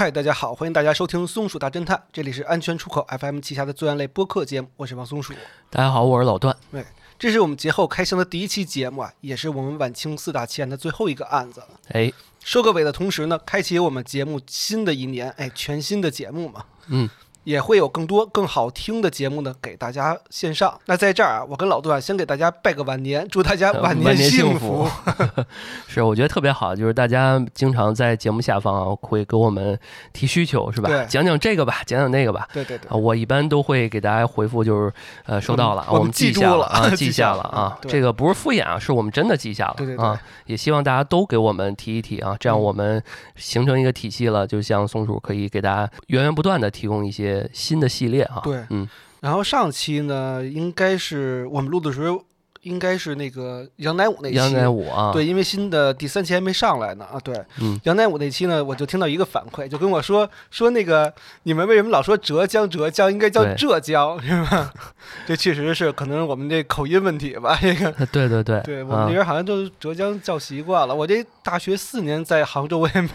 [0.00, 5.34] 嗨，大家好，欢迎大家收听《松鼠大侦探》，这里是安全出口 FM 旗下的作案类播客节目，我是王松鼠。
[5.68, 6.56] 大家好，我是老段。
[6.72, 6.82] 对
[7.18, 11.66] 这是我们节后开箱的第一期节目啊，也是我们晚清四大奇案的最后一个案子了。
[11.90, 12.10] 哎，
[12.42, 17.06] 收个尾的同时呢，开启我们节目新的一年，哎，全新的节目嘛，嗯，
[17.50, 20.78] 也会有更多更好听的节目呢给大家献上。
[20.86, 24.88] 那在这儿啊，我跟老段先给大家拜个晚年，祝大家晚年幸福。
[25.88, 29.76] 是，我觉得特别好，就是大家经常在节目下方啊会给我们
[30.12, 30.88] 提需求，是吧？
[30.88, 32.46] 对讲讲这个吧，讲讲那个吧。
[32.52, 34.92] 对对对啊，，我一般都会给大家回复，就是
[35.26, 37.76] 呃，收到了，我们们记下记了啊，记 记下了啊。
[37.82, 39.74] 这个不是敷衍啊，是我们真的记下了。
[39.76, 43.02] 对对对啊，也希望大家都给我们提一提啊，这样嗯我们
[43.34, 48.40] 形成一个体系了，就像松鼠可以给大家源源不断的提供一些新的系列哈。
[48.42, 48.88] 对嗯，
[49.20, 52.24] 然后上期呢，应该是我们录的时候，
[52.62, 54.36] 应该是那个杨乃武那期。
[54.36, 57.18] 杨乃武啊，对，因为新的第三期还没上来呢啊。
[57.24, 61.12] 对，嗯，杨乃武那期呢，我就听到一个反馈，就跟我说说那个
[61.44, 64.72] 你们为什么老说浙江浙江，应该叫浙江是吧？
[65.26, 67.58] 这确实是可能是我们这口音问题吧。
[67.60, 70.94] 这个，呃对对对，对我们啊这边好像都是浙江叫习惯了。
[70.94, 73.08] 我这大学四年在杭州，我也没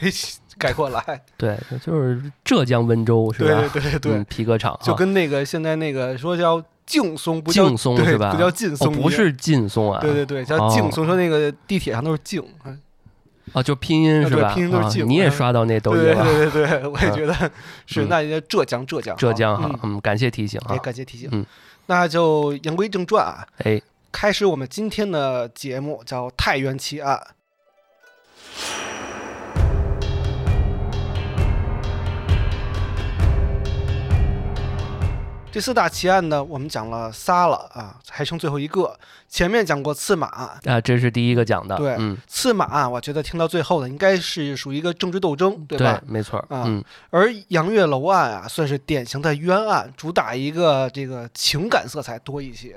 [0.58, 1.22] 改过来。
[1.38, 3.62] 对，就是浙江温州是吧？
[3.74, 11.06] 对对对对，嗯，皮革厂就跟那个现在那个说叫劲松，不叫劲松对是吧不叫劲哦松不是劲松啊，对对对，叫哦劲松。
[11.06, 12.80] 说那个地铁上都是劲，嗯
[13.54, 14.54] 啊，就拼音是吧？
[14.54, 16.24] 拼音都是劲啊你也嗯刷到那抖音对了？
[16.24, 17.34] 对对对，我也觉得
[17.86, 18.04] 是。
[18.04, 21.30] 嗯那也浙江浙江浙江哈嗯，嗯，感谢提醒哎，啊，感谢提醒。
[21.32, 21.46] 嗯，
[21.86, 27.22] 那就言归正传啊，哎，开始我们今天的节目，叫太原奇案。
[35.56, 38.94] 这四大奇案呢，我们讲了仨了啊，还剩最后一个。
[39.30, 46.02] 前面讲过刺马，啊，这是第一个讲的，对嗯，刺马啊，我觉得听到最后的应该是属于一个政治斗争，对吧？
[46.06, 52.76] 没错，啊嗯，而杨月楼案啊，算是典型的冤案，主打一个这个情感色彩多一些。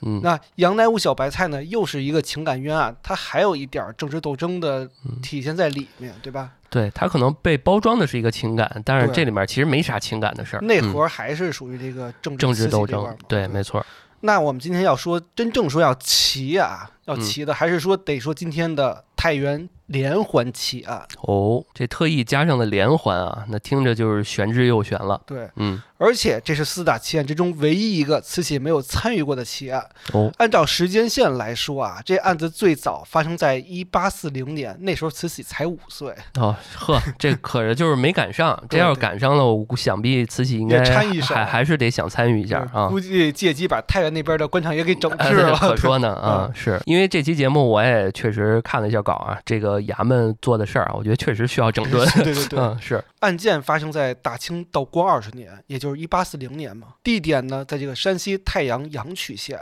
[0.00, 6.52] 嗯，那杨乃武小白菜呢，又是一个情感冤案，它还有一点政治斗争的嗯体现在里面，对吧？
[6.70, 10.66] 对，它可能被包装的是一个情感，但是这里面其实没啥情感的事儿，嗯。
[10.66, 13.84] 内核还是属于这个政治政治斗争对，没错，
[14.20, 17.20] 那我们今天要说真正说要齐啊，要嗯。
[17.20, 21.06] 齐的，还是说得说今天的太原连环奇案？
[21.22, 29.84] 哦，这特意加上了连环啊，那听着就是玄之又玄了，对，嗯，而且这是四大奇案之中唯一一个慈禧没有参与过的奇案。
[30.12, 42.88] 哦，按照时间线来说啊，这案子最早发生在一八四零年，那时候慈禧才五岁，哦，呵，这可是就是没赶上， 这要是赶上了，我估想必慈禧应该还 还是得想参与一下啊。
[42.88, 45.56] 估计借机把太原那边的官场也给整哎治了。
[45.56, 52.06] 可说呢啊， 是因为这期节目我也确实看了一下稿啊，这个衙门做的事儿啊，我觉得确实需要整顿。
[52.10, 56.88] 对 对对， 嗯，是，案件发生在大清道光二十年，也就是一八四零年嘛。
[57.02, 59.60] 地点呢，在这个山西太阳阳曲县。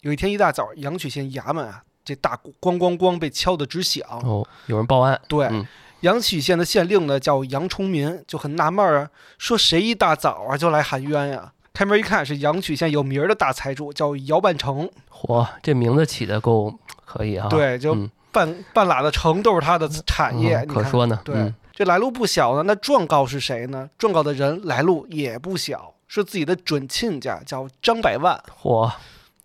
[0.00, 4.04] 有一天一大早，阳曲县衙门啊，这大鼓咣咣咣被敲得直响。
[4.24, 5.66] 哦，有人报案，对，嗯
[6.00, 11.52] 阳曲县的县令呢叫杨崇民，就很纳闷儿啊，说谁一大早啊就来喊冤呀？
[11.72, 14.90] 开门一看，是阳曲县有名儿的大财主，叫姚半成。
[15.08, 17.48] 嚯，这名字起的够可以啊。
[17.48, 21.20] 对，就嗯半半拉的城都是他的产业，可说呢。
[21.22, 22.62] 对，嗯这来路不小呢。
[22.66, 23.88] 那状告是谁呢？
[23.96, 28.38] 状告的人来路也不小，是自己的准亲家，叫张百万。
[28.60, 28.90] 嚯，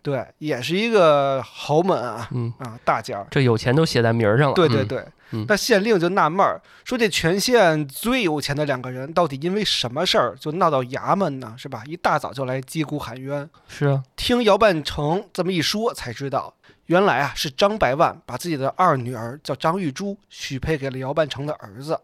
[0.02, 3.26] 对，也是一个豪门啊嗯，啊大家儿。
[3.30, 4.52] 这有钱都写在名儿上了。
[4.52, 11.54] 嗯，对对对，嗯那县令就纳闷儿，说这全县最有钱的两个人，到底因为什么事儿就闹到衙门呢？
[11.56, 11.82] 是吧？
[11.86, 13.48] 一大早就来击鼓喊冤。
[13.68, 16.52] 是啊，听姚半成这么一说，才知道
[16.88, 21.98] 原来啊是张百万把自己的二女儿叫张玉珠许配给了姚半成的儿子。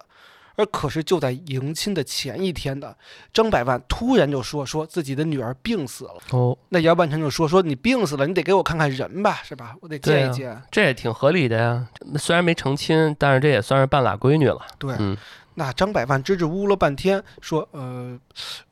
[0.57, 2.95] 而可是就在迎亲的前一天呢，
[3.33, 6.15] 张百万突然就说说自己的女儿病死了。
[6.31, 9.75] 哦，那姚半成就说说你病死了，你得给我看看人吧，是吧？
[9.81, 10.63] 我得见一见。
[10.71, 11.89] 这也挺合理的呀。
[12.17, 14.61] 虽然没成亲，但是这也算是半拉闺女了。
[14.79, 15.19] 对，嗯，
[15.55, 18.17] 那张百万支支吾吾了半天，说呃，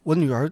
[0.04, 0.48] 我女儿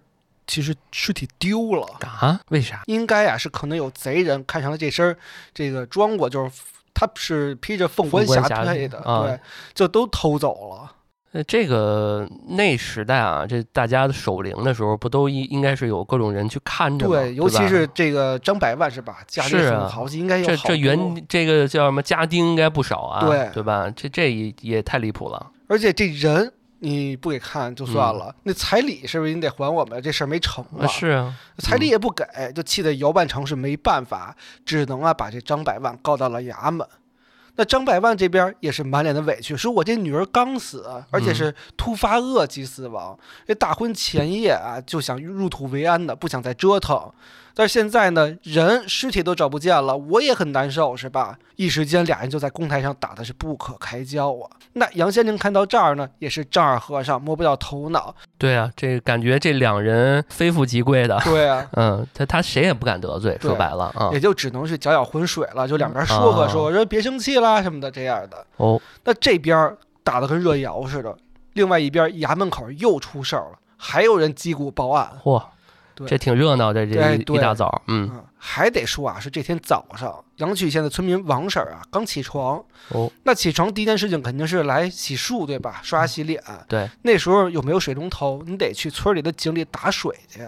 [0.51, 2.37] 其实尸体丢了，啊？
[2.49, 2.81] 为啥？
[2.87, 5.17] 应该啊是可能有贼人看上了这身儿
[5.53, 6.51] 这个装过，就是
[6.93, 9.39] 他是披着凤冠霞帔的，啊对，
[9.73, 10.91] 就都偷走了。
[11.31, 17.15] 呃，这个那时代啊，这大家的守灵的时候，不都应应该是有各种人去看着吗？
[17.15, 19.19] 对，尤其是这个张百万是吧？
[19.25, 23.89] 家里是啊很豪气，应该有这这原这个叫什么家丁应该不少啊，对对吧？
[23.95, 25.49] 这这也也太离谱了。
[25.69, 26.51] 而且这人
[26.83, 30.01] 你不给看就算嗯了，那彩礼是不是你得还我们？
[30.01, 32.25] 这事儿没成啊啊，是啊，彩礼也不给，
[32.55, 34.35] 就气得姚半成是没办法，
[34.65, 36.87] 只能啊把这张百万告到了衙门。
[37.55, 47.11] 那张百万这边也是满脸的委屈，说我这女儿刚死，而且是突发恶疾死亡，这大婚前夜啊就想入土为安的，不想再折腾。
[47.53, 51.37] 但是现在呢，人尸体都找不见了，我也很难受，是吧？
[51.55, 54.49] 一时间，俩人就在公台上打的是不可开交啊。
[54.73, 58.15] 那杨先令看到这儿呢，也是丈二和尚摸不着头脑。
[58.37, 61.19] 对啊，这感觉这两人非富即贵的。
[61.23, 68.45] 对啊， 嗯，他他谁也不敢得罪，说白了啊，也就只能是搅搅浑水了，就两边说和说，说别生气啦什么的这样的。
[68.57, 71.15] 哦，那这边打的跟热窑似的，
[71.53, 75.11] 另外一边衙门口又出事儿了，还有人击鼓报案。
[75.21, 75.43] 嚯！
[76.07, 85.79] 这挺热闹的，这一大早，嗯，还得说啊，是这天早上，阳曲县的村民王婶啊刚起床，哦，那起床第一件事情肯定是来洗漱，对吧？
[85.83, 88.43] 刷牙洗脸，对，那时候有没有水龙头？
[88.45, 90.41] 你得去村里的井里打水去。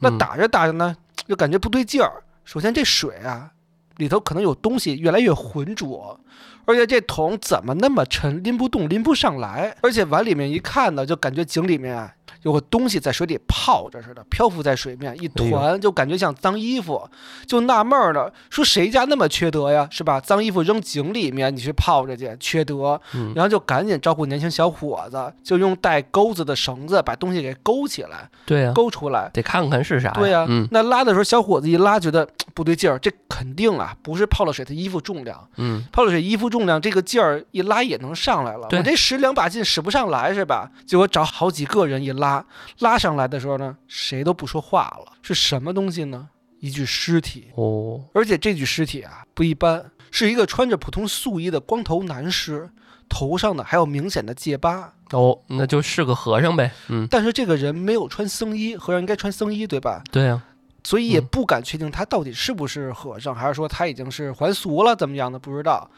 [0.00, 0.96] 那打着打着呢，
[1.26, 2.22] 就感觉不对劲儿。
[2.44, 3.50] 首先这水啊，
[3.96, 6.18] 里头可能有东西越来越浑浊，
[6.66, 9.76] 而且这桶怎么那么沉，拎不动，拎不上来。
[9.82, 12.14] 而且往里面一看呢，就感觉井里面啊。
[12.42, 17.08] 有个东西在水里泡着似的，漂浮在水面一团，就感觉像脏衣服，
[17.46, 20.20] 就纳闷儿了，说谁家那么缺德呀，是吧？
[20.20, 23.00] 脏衣服扔井里面，你去泡着去，缺德。
[23.34, 30.10] 然后就赶紧招呼年轻小伙子，就用带钩子的绳子把东西给勾起来，对呀，勾出来，得看看是啥。
[30.10, 38.68] 对呀，那拉的时候，小伙子一拉，觉得不对劲儿，这肯定啊，不是泡了水，的衣服重量，嗯，泡了水衣服重量，这个劲儿一拉也能上来了。
[38.70, 40.70] 我这使两把劲使不上来是吧？
[40.86, 42.44] 结果找好几个人一拉。
[42.80, 45.12] 拉上来的时候呢，谁都不说话了。
[45.22, 46.28] 是什么东西呢？
[46.60, 52.68] 一具尸体哦，而且这具尸体啊不一般，是一个穿着普通素衣的光头男尸，
[53.08, 54.92] 头上呢还有明显的戒疤。
[55.12, 56.72] 哦，那就是个和尚呗。
[56.88, 60.02] 嗯，但是这个人没有穿僧衣，和尚应该穿僧衣对吧？
[60.10, 60.42] 对呀，
[60.82, 65.88] 所以也不敢确定他到底是不是和尚，还是说他已经是还俗了怎么样的不知道。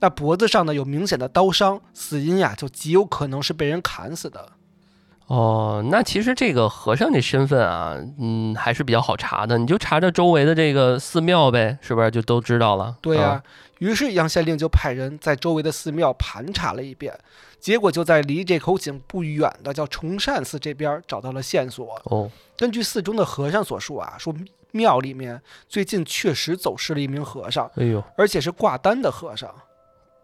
[0.00, 4.50] 那脖子上呢有明显的刀伤，死因呀就极有可能是被人砍死的。
[5.28, 9.58] 哦，那其实这个和尚这身份啊，嗯，还是比较好查的。
[9.58, 12.96] 你就查查周围的这个寺庙呗，是不是就都知道了？
[13.00, 13.42] 对呀。
[13.78, 17.16] 于是杨县令就派人在周围的寺庙盘查了一遍，
[17.60, 22.00] 结果就在离这口井不远的叫崇善寺这边找到了线索。
[22.04, 24.34] 哦，根据寺中的和尚所述啊，说
[24.72, 27.70] 庙里面最近确实走失了一名和尚。
[27.76, 29.54] 哎呦，而且是挂单的和尚。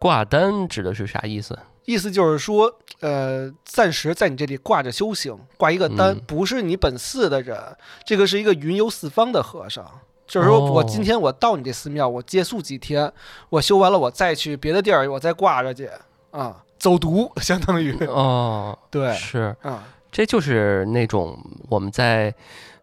[0.00, 1.56] 挂单指的是啥意思？
[1.84, 7.58] 意思就是说，呃，暂时在你这里挂着修行，挂一个单，不是你本寺的人，
[8.04, 9.84] 这个是一个云游四方的和尚。
[10.26, 13.12] 就是说我今天我到你这寺庙，我借宿几天，
[13.50, 15.88] 我修完了，我再去别的地儿，我再挂着去
[16.30, 17.94] 啊，走读 相当于。
[18.06, 19.54] 哦， 对，是。
[19.60, 21.38] 啊，这就是那种
[21.68, 22.34] 我们在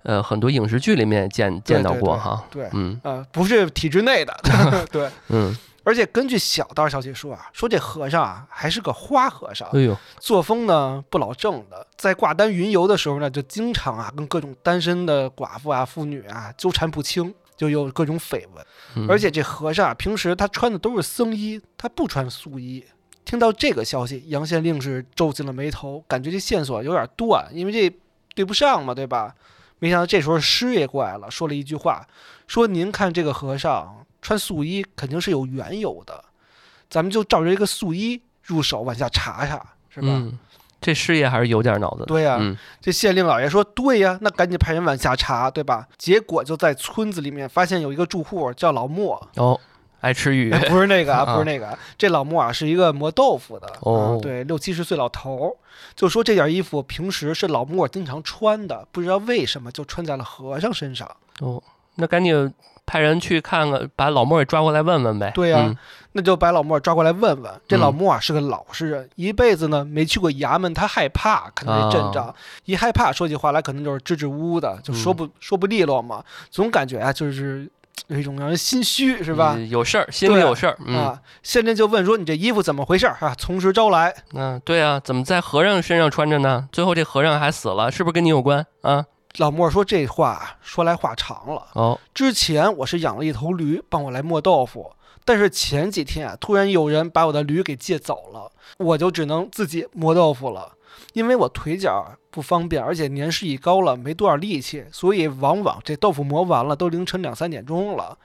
[0.03, 3.01] 呃很多影视剧里面见见到过哈，对，嗯。
[3.03, 4.39] 啊，不是体制内的，
[4.91, 5.57] 对，嗯。
[5.83, 19.07] 而且根据小道消息说啊，说这和尚啊还是个花和尚，哎呦，作风呢不老正的，在挂单云游的时候呢，就经常啊跟各种单身的寡妇啊、妇女啊纠缠不清，就有各种绯闻。
[19.07, 22.85] 而且这和尚啊平时他穿的都是僧衣，他不穿素衣。
[23.25, 27.99] 听到这个消息，杨县令是皱紧了眉头，感觉这线索有点断，因为这
[28.35, 29.33] 对不上嘛，对吧？
[29.79, 32.07] 没想到这时候师爷过来了，说了一句话，
[32.45, 33.97] 说您看这个和尚。
[34.21, 36.23] 穿素衣肯定是有缘由的，
[36.89, 39.55] 咱们就照着一个素衣入手往下查查，
[39.89, 40.07] 是吧？
[40.09, 40.37] 嗯，
[40.79, 42.03] 这师爷还是有点脑子。
[42.05, 42.39] 对呀，
[42.79, 45.87] 这县令老爷说对呀，那赶紧派人往下查，对吧？
[45.97, 49.59] 结果就在村子里面发现有一个住户叫老莫，哦，
[50.01, 55.55] 爱吃鱼， 不是那个啊， 不是那个，这老莫啊是一个磨豆腐的，哦，对，六七十岁老头儿，
[55.95, 61.09] 就说这件衣服平时是老莫经常穿的，不知道为什么就穿在了和尚身上。
[61.39, 61.61] 哦，
[61.95, 62.53] 那赶紧。
[62.91, 65.31] 派人去看看，把老莫给抓过来问问呗。
[65.33, 65.73] 对呀，
[66.11, 67.49] 那就把老莫抓过来问问。
[67.65, 76.21] 这老莫啊是个老实人，一辈子呢没去过衙门，他害怕，可能这阵仗，一害怕说起话来可能就是支支吾吾的，就说不说不利落嘛。
[76.49, 77.65] 总感觉啊就是
[78.07, 79.55] 有一种让人心虚，是吧？
[79.69, 81.17] 有事儿，心里有事儿啊。
[81.43, 83.33] 县令就问说：“你这衣服怎么回事啊？
[83.37, 86.67] 从实招来。”嗯，对啊，怎么在和尚身上穿着呢？
[86.73, 89.05] 最后这和尚还死了，是不是跟你有关啊？
[89.37, 91.67] 老莫说：“这话说来话长了。
[91.73, 94.91] 哦，之前我是养了一头驴，帮我来磨豆腐。
[95.23, 100.73] 但是前几天啊，突然有人把我的驴给借走了，我就只能自己磨豆腐了。
[101.13, 108.17] 因为我腿脚不方便，而且年事已高了，没多少力气，所以往往这豆腐磨完了都凌晨两三点钟了。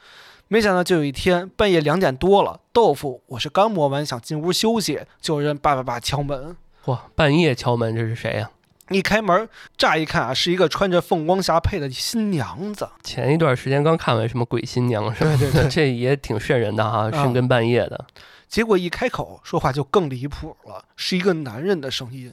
[0.49, 6.57] 没想到就有一天半夜两点多了，豆腐我是刚磨完，想进屋休息，就有人叭叭叭敲门。
[6.85, 8.51] 嚯，半夜敲门，这是谁呀？”
[8.91, 12.89] 一开门，乍一看啊，是一个穿着凤光霞帔的新娘子。
[13.03, 15.37] 前一段时间刚看完什么鬼新娘是吧？
[15.37, 18.07] 对对对 这也挺瘆人的哈，深更半夜的。
[18.49, 22.33] 结果一开口说话就更离谱了，是一个男人的声音。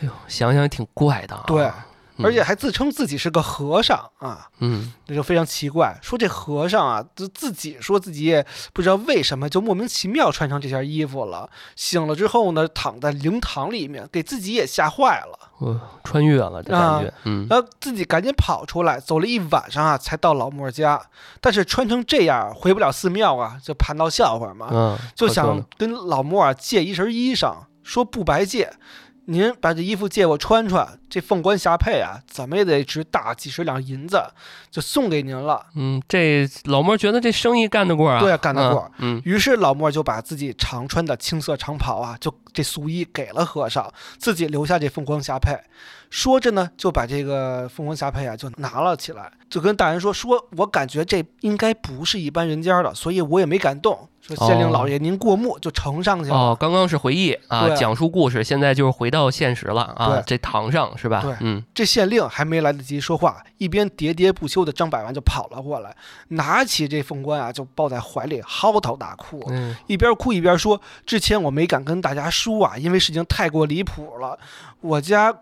[0.00, 1.44] 哎呦，想想也挺怪的啊。
[1.46, 1.72] 对，嗯
[2.22, 5.98] 而且还自称自己是个和尚啊，嗯，那就非常奇怪。
[6.02, 11.48] 说这和尚啊，就自己说自己也不知道为什么就莫名其妙穿上这件衣服了。
[11.74, 15.38] 醒了之后呢，躺在灵堂里面，给自己也吓坏了。
[15.58, 17.12] 哦穿越了这感觉。
[17.24, 21.00] 嗯，然后自己赶紧跑出来，走了一晚上啊，才到老莫家。
[21.40, 28.72] 但是穿成这样，回不了寺庙啊，就盘到笑话嘛，嗯，就想跟老莫啊借一身衣裳，说不白借，
[29.26, 34.22] 您把这衣服借我穿穿，这凤冠霞帔啊，怎么也得值大几十两银子，
[34.70, 35.66] 就送给您了。
[35.74, 38.20] 嗯，这老莫觉得这生意干得过啊。
[38.20, 39.16] 对啊干得过嗯。
[39.16, 45.60] 嗯，于是老莫就把自己常穿的青色长袍啊，就这素衣给了和尚，自己留下这凤冠霞帔。
[46.08, 54.08] 说着呢，就把这个凤冠霞帔啊就拿了起来，就跟大人说：“说我感觉这应该不是一般人家的，所以我也没敢动。
[54.34, 56.36] 说县令老爷您过目，就呈上去了。
[56.36, 60.22] 哦，刚刚是回忆啊，讲述故事，现在就是回到现实了啊对。
[60.26, 61.20] 这堂上是吧？
[61.22, 65.94] 对嗯，这县令还没来得及说话，一边喋喋不休的张百万就跑了过来，
[66.28, 69.42] 拿起这凤冠啊就抱在怀里嚎啕大哭。
[69.48, 74.38] 嗯，一边哭一边说：“之前我没敢跟大家说啊，因为事情太过离谱了。
[74.80, 75.32] 我家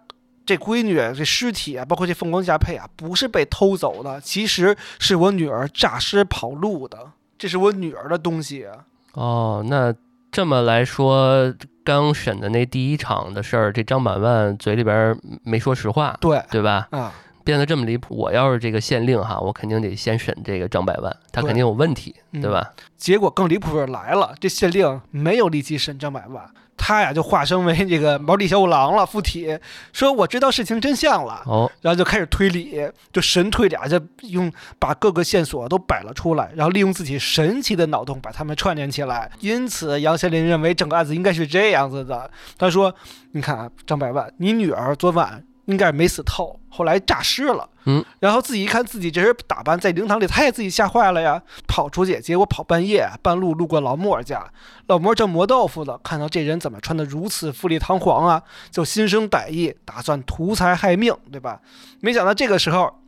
[0.45, 7.13] 这闺女这尸体啊，包括这凤冠霞帔啊，不是被偷走的，其实是我女儿诈尸跑路的。
[7.45, 8.73] 这是我女儿的东西啊。
[9.13, 9.95] 哦，那
[10.33, 11.53] 这么来说，
[11.85, 16.89] 刚审的那第一场的事儿，这张百万嘴里边没说实话，对对吧？
[16.91, 17.13] 啊，
[17.45, 22.73] 变得这么离谱，我要是这个县令哈，我肯定得先审这个张百万，他肯定有问题，嗯对吧？
[22.97, 26.43] 结果更离谱的来了，这县令没有力气审张百万，
[26.77, 29.59] 他呀就化身为这个毛利小五郎了，附体
[29.93, 31.43] 说我知道事情真相了。
[31.47, 32.81] 哦，然后就开始推理，
[33.13, 39.31] 就神推理啊，就用把各个线索都摆了出来，然后利用自己神奇的脑洞把它们串联起来。
[39.41, 42.31] 因此，杨贤林认为整个案子应该是这样子的。
[42.59, 42.95] 他说
[43.33, 47.69] ：“你看啊，张百万，你女儿昨晚应该是没死透，后来诈尸了。
[47.87, 54.51] 嗯，然后自己一看自己这身打扮在灵堂里，他也自己吓坏了呀，跑出去，结果跑半夜，半路路过老莫家，
[54.87, 61.61] 老莫正磨豆腐呢，看到这人怎么穿得如此富丽堂皇啊，就心生歹意，打算图财害命，对吧？
[62.01, 63.01] 没想到这个时候，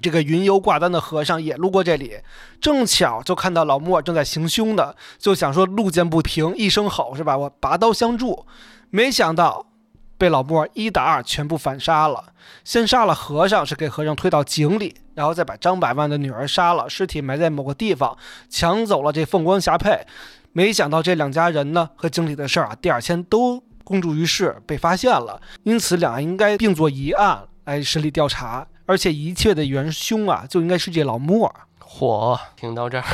[0.00, 2.16] 这个云游挂单的和尚也路过这里，
[2.60, 7.38] 正巧就看到老莫正在行凶的，就想说路见不平一声吼，是吧？
[7.38, 8.44] 我拔刀相助，
[8.90, 9.66] 没想到
[10.16, 12.32] 被老莫一打二全部反杀了。
[12.64, 18.16] 先杀了和尚，是给和尚推到井里，然后再把张百万的女儿杀了，尸体埋在某个地方，
[18.48, 20.06] 抢走了这凤冠霞帔。
[20.52, 31.52] 没想到这两家人呢和井里的事儿啊，第二天都公诸于世，被发现了，因此两人应该并作一案来审理调查，而且一切的元凶啊就应该是这老莫。
[31.82, 33.04] 嚯，听到这儿。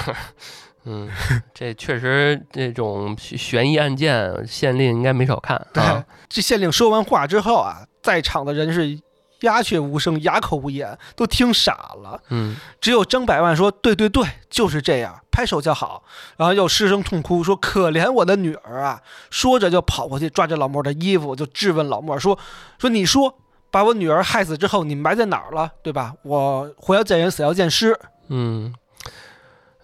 [0.91, 1.09] 嗯，
[1.55, 8.99] 这确实这种悬疑案件，县令应该没少看对啊。，这县令说完话之后啊，在场的人是
[9.43, 12.21] 鸦雀无声，哑口无言，都听傻了。
[12.31, 16.03] 嗯，只有张百万说：“对对对，就是这样，拍手叫好。”
[16.37, 22.39] 然后又失声痛哭，说：“可怜我的女儿啊！”说着就跑过去抓着老莫的衣服，就质问老莫说
[22.79, 23.35] ：“说你说
[23.71, 25.71] 把我女儿害死之后，你埋在哪儿了？
[25.83, 26.13] 对吧？
[26.23, 27.99] 我活要见人，死要见尸。
[28.29, 28.75] 嗯，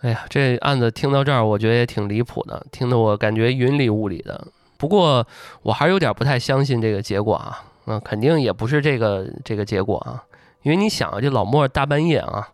[0.03, 4.47] 哎呀，这案子听到这儿，我觉得也挺离谱的，听得我感觉云里雾里的。
[4.77, 5.27] 不过
[5.63, 10.23] 我还是有点不太相信这个结果啊，嗯，肯定也不是这个这个结果啊，
[10.63, 12.47] 因为你想啊，这老莫大半夜啊，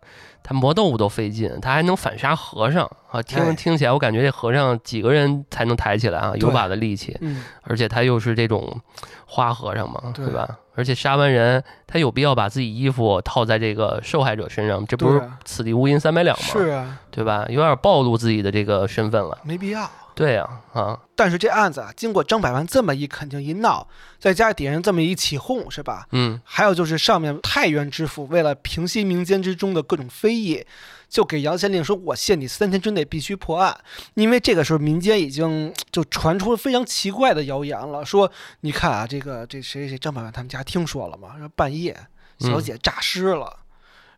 [0.42, 8.80] 他磨豆腐都费劲，他还能反杀和尚啊，哎听听起来我感觉这和尚几个人才能抬起来啊，有把的力气，嗯，而且他又是这种
[9.26, 10.58] 花和尚嘛，对对吧？
[10.74, 16.44] 而且杀完人，他有必要把自己衣服套在这个受害者身上，这不是此地无银三百两吗？
[16.44, 17.44] 是啊，对吧？
[17.48, 19.38] 有点暴露自己的这个身份了。
[19.44, 19.88] 没必要。
[20.14, 23.88] 对呀、啊，但是这案子啊，经过张百万这么一肯定一闹，
[24.18, 26.06] 再加上底下人这么一起哄，是吧？
[26.12, 30.64] 嗯还有就是上面太原知府为了平息民间之中的各种非议，
[31.08, 33.78] 就给杨县令说：“我限你三天之内必须破案。”
[34.14, 41.36] 因为这个时候民间已经就传出非常奇怪的谣言了，说你看啊，这个这谁谁张百万他们家听说了吗？
[41.38, 41.96] 说半夜
[42.38, 43.60] 小姐诈尸了。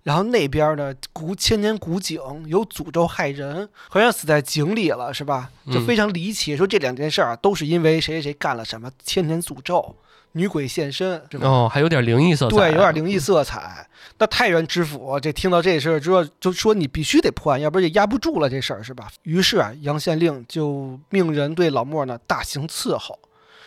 [0.04, 5.50] 然后那边呢，古千年古井有诅咒害人，好像死在井里了，是吧？
[5.66, 6.54] 就嗯非常离奇。
[6.56, 9.96] 说这两件事儿啊，都是因为谁谁谁干了什么千年诅咒，
[10.32, 11.48] 女鬼现身，是吧？
[11.48, 13.88] 哦，还有点灵异色彩，对，有点灵异色彩。
[14.18, 19.08] 那太原知府这听到这事儿之后，就说你必须得破案，要不然也压不住了这事儿，是吧？
[19.22, 23.18] 于是啊，杨县令就命人对老莫呢大刑伺候。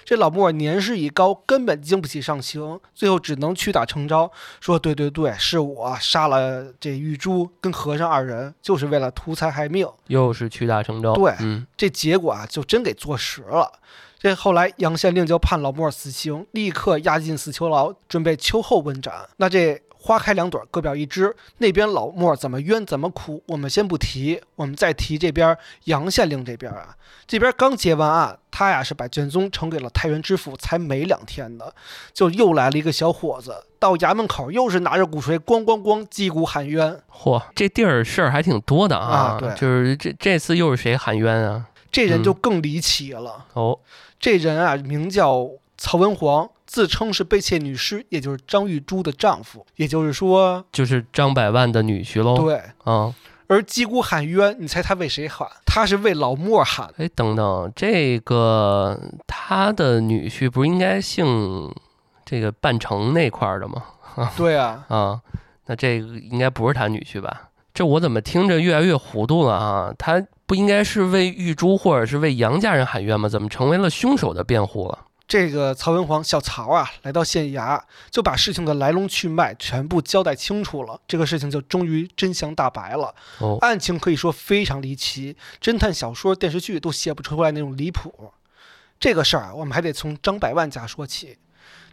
[0.08, 11.14] 这老莫年事已高，根本经不起上刑，最后只能屈打成招，说：“对对对，是我杀了这玉珠跟和尚二人，就是为了图财害命。”又是屈打成招。
[11.14, 13.70] 对，嗯，这结果啊，就真给坐实了。
[14.18, 19.14] 这后来杨县令就判老莫死刑，立刻押进死囚牢，准备秋后问斩。
[19.36, 19.82] 那这。
[20.08, 21.36] 花开两朵，各表一枝。
[21.58, 24.42] 那边老莫怎么冤怎么苦，我们先不提。
[24.56, 26.96] 我们再提这边杨县令这边啊，
[27.28, 31.76] 这边刚结完案，他呀是把卷宗呈给了太原知府，才没两天的，
[32.14, 36.98] 就又来了一个小伙子，到衙门口又是拿着鼓槌，咣咣咣击鼓喊冤。
[37.12, 39.36] 嚯，这地儿事儿还挺多的啊！
[39.38, 41.66] 对，就是这这次又是谁喊冤啊？
[41.92, 43.78] 这人就更离奇了哦，
[44.22, 46.50] 这人啊名叫曹文煌。
[46.69, 52.36] 自称是被窃女尸，也就是张玉珠的丈夫，也就是说，就是张百万的女婿喽。
[52.36, 53.15] 对，啊。
[53.48, 55.48] 而击鼓喊冤，你猜他为谁喊？
[55.65, 56.93] 他是为老莫喊。
[56.98, 61.74] 哎，等等，这个他的女婿不是应该姓
[62.25, 63.86] 这个半城那块儿的吗？
[64.36, 65.22] 对啊，啊，
[65.67, 67.43] 那这个应该不是他女婿吧？
[67.74, 69.93] 这我怎么听着越来越糊涂了啊？
[69.98, 73.29] 他不应该是为玉珠或者是为杨家人喊冤吗？
[73.29, 75.05] 怎么成为了凶手的辩护了？
[75.27, 80.98] 这个曹文皇小曹啊，来到县衙，就把事情的来龙去脉全部交代清楚了。
[81.05, 83.13] 这个事情就终于真相大白了。
[83.39, 88.31] 哦，案情可以说非常离奇，侦探小说、电视剧都写不出来那种离谱。
[88.98, 91.38] 这个事儿啊，我们还得从张百万家说起。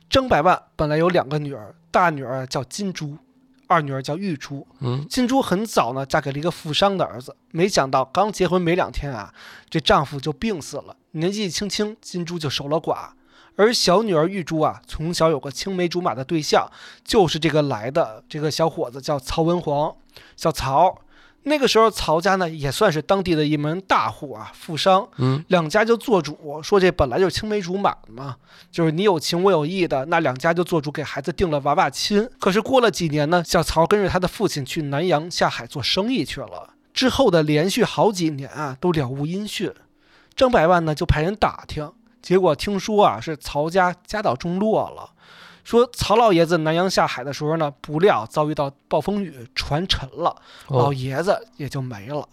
[0.09, 3.19] 张百万本来有两个女儿，大女儿叫金珠，
[3.67, 4.65] 二女儿叫玉珠。
[4.79, 9.35] 嗯，金珠很早呢嫁给了一个富商的儿子，没想到刚结婚没两天啊，
[9.69, 13.09] 这丈夫就病死了，年纪轻轻，金珠就守了寡。
[13.57, 16.69] 而小女儿玉珠啊，从小有个青梅竹马的对象，
[17.05, 19.95] 就是这个来的这个小伙子，叫曹文煌，
[20.37, 20.99] 小曹。
[21.47, 25.07] 那个时候，曹家呢也算是当地的一门大户啊，富商。
[25.19, 28.37] 嗯，两家就做主，说这本来就是青梅竹马嘛，
[28.71, 32.27] 就是你有情我有意的，那两家就做主给孩子定了娃娃亲。
[32.41, 39.71] 可是过了几年呢，小曹跟着他的父亲去南洋下海做生意去了，之后的连续好几年啊，都了无音讯。
[40.35, 41.93] 张百万呢就派人打听。
[42.25, 45.11] 结果听说啊，是曹家家道中落了。
[45.63, 50.35] 说曹老爷子南洋下海的时候呢，不料遭遇到暴风雨，船沉了，
[50.69, 52.27] 老爷子也就没了，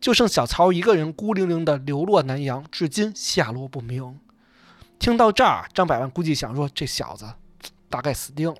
[0.00, 4.20] 就剩小曹一个人孤零零的流落南洋，至今下落不明。
[5.00, 7.26] 听到这儿，张百万估计想说，这小子
[7.90, 8.56] 大概死定了，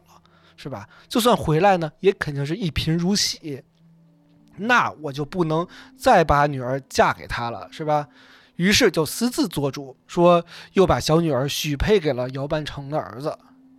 [0.56, 0.88] 是吧？
[1.06, 3.62] 就算回来呢，也肯定是一贫如洗。
[4.56, 5.64] 那我就不能
[5.96, 8.08] 再把女儿嫁给他了，是吧？
[8.56, 13.36] 于是就私自做主，说又把小女儿许配给了姚半城的儿子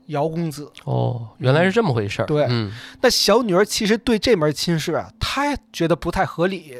[0.07, 0.71] 姚公子。
[0.83, 2.25] 哦，原来是这么回事儿。
[2.25, 6.75] 对，嗯，那小女儿其实对这门亲事啊，她觉得不太合理，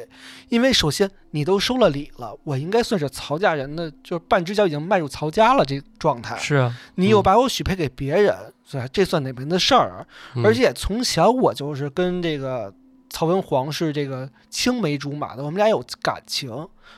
[0.48, 6.36] 因为首先你都收了礼了，我应该算是曹家人的，就是半只脚已经迈入曹家了这状态。
[6.38, 8.34] 是啊，你又把我许配给别人？
[8.92, 10.06] 这算哪门子事儿？
[10.42, 12.74] 而且从小我就是跟这个
[13.14, 16.50] 曹文煌是这个青梅竹马的，我们俩有感情。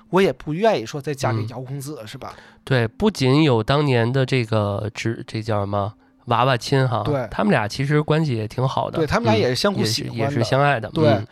[0.08, 2.34] 我也不愿意说再嫁给姚公子，是吧？
[2.64, 5.92] 对，不仅有当年的这个这这叫什么
[6.26, 10.88] 娃娃亲哈，对他们俩其实关系也挺好的，对他们俩也是相互喜欢，也是相爱的。
[10.88, 11.22] 对，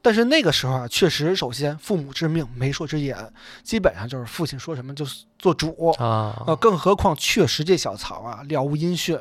[0.00, 3.16] 但是那个时候啊，确实，首先父母之命，媒妁之言，
[3.62, 5.04] 基本上就是父亲说什么就
[5.38, 6.44] 做主啊。
[6.46, 9.18] 呃，更何况确实这小曹啊了无音讯，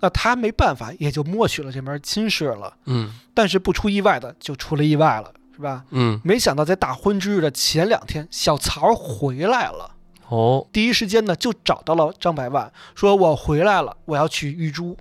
[0.00, 2.74] 那他没办法，也就默许了这门亲事了。
[2.84, 5.32] 嗯，但是不出意外的，就出了意外了。
[5.56, 5.84] 是吧？
[5.90, 9.90] 嗯，没想到在大婚之日的前两天，小曹回来了。
[10.28, 14.96] 哦，第一时间呢就找到了张百万，说我回来了，我要娶玉珠。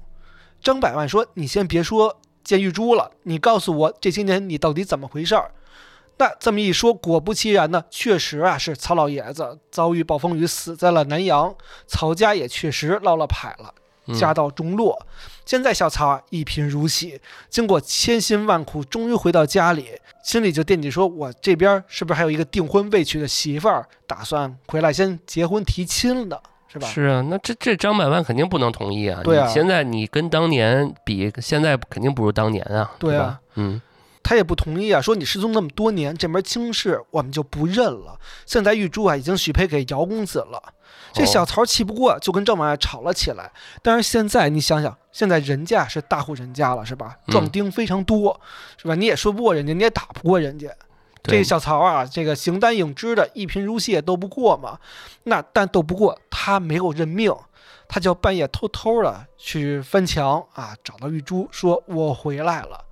[0.59, 5.51] 张百万说：“你先别说见玉珠了，你告诉我这些年你到底怎么回事儿。”
[6.17, 11.53] 那这么一说，果不其然呢，确实啊是曹老爷子遭遇暴风雨死在了南阳，
[11.85, 13.73] 曹家也确实落了牌了。
[14.17, 15.05] 家道中落，
[15.45, 29.21] 现在小曹啊一贫如洗，经过千辛万苦，终于回到家里，心里就惦记说：“我这边是不是还有一个订婚未娶的媳妇儿，打算回来先结婚提亲的，是吧？”是啊，那这这张百万肯定不能同意啊！
[29.23, 33.39] 对啊，现在你跟当年比，现在肯定不如当年啊，对吧？
[33.55, 33.81] 嗯。
[34.23, 38.19] 他也不同意啊，说你失踪那么多年，这门亲事我们就不认了。
[38.45, 40.61] 现在玉珠啊已经许配给姚公子了，
[41.13, 43.49] 这小曹气不过，就跟赵百万吵了起来。
[43.81, 47.15] 但是现在你想想，现在人家是大户人家了，是吧？
[47.27, 48.37] 壮丁非常多，
[48.75, 48.95] 是吧？
[48.95, 50.67] 你也说不过人家，你也打不过人家。
[51.27, 54.79] 这个小曹啊，这个形单影只的，一贫如洗，斗不过嘛。
[55.23, 57.35] 那但斗不过，他没有认命，
[57.87, 62.85] 他就半夜偷偷的去翻墙啊，找到玉珠，说我回来了。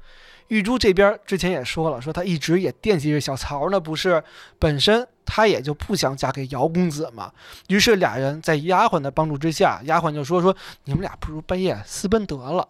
[0.50, 4.24] 玉珠这边之前也说了，说她一直也惦记着小曹呢，不是？
[4.60, 7.32] 本身她也就不想嫁给姚公子嘛。
[7.68, 12.68] 于是俩人在丫鬟的帮助之下，丫鬟就说说你们俩不如半夜私奔得了，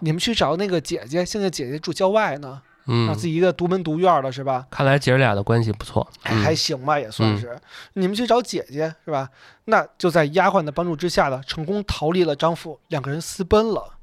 [0.00, 4.66] 你们去找那个姐姐，现在姐姐住郊外呢，让嗯自，己一个独门独院的是吧？
[4.70, 6.06] 看来姐儿俩的关系不错。
[6.20, 7.56] 还嗯还行吧，也算是。
[7.94, 9.28] 你们去找姐姐是吧？
[9.66, 13.94] 那就在丫鬟的帮助之下呢，成功逃离了张府，两个人私奔了。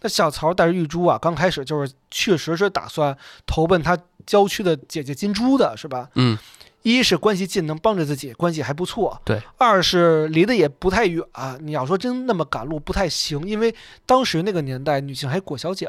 [0.00, 6.08] 那小曹带着玉珠啊，刚开始就是确实是打算投奔他郊区的姐姐金珠的，是吧？
[6.14, 6.36] 嗯，
[6.82, 9.20] 一是关系近，能帮着自己，关系还不错。
[9.24, 9.40] 对。
[9.56, 11.24] 二是离得也不太远、
[11.60, 15.88] 你要说真那么赶路不太行，因为当时那个年代女性还裹小脚。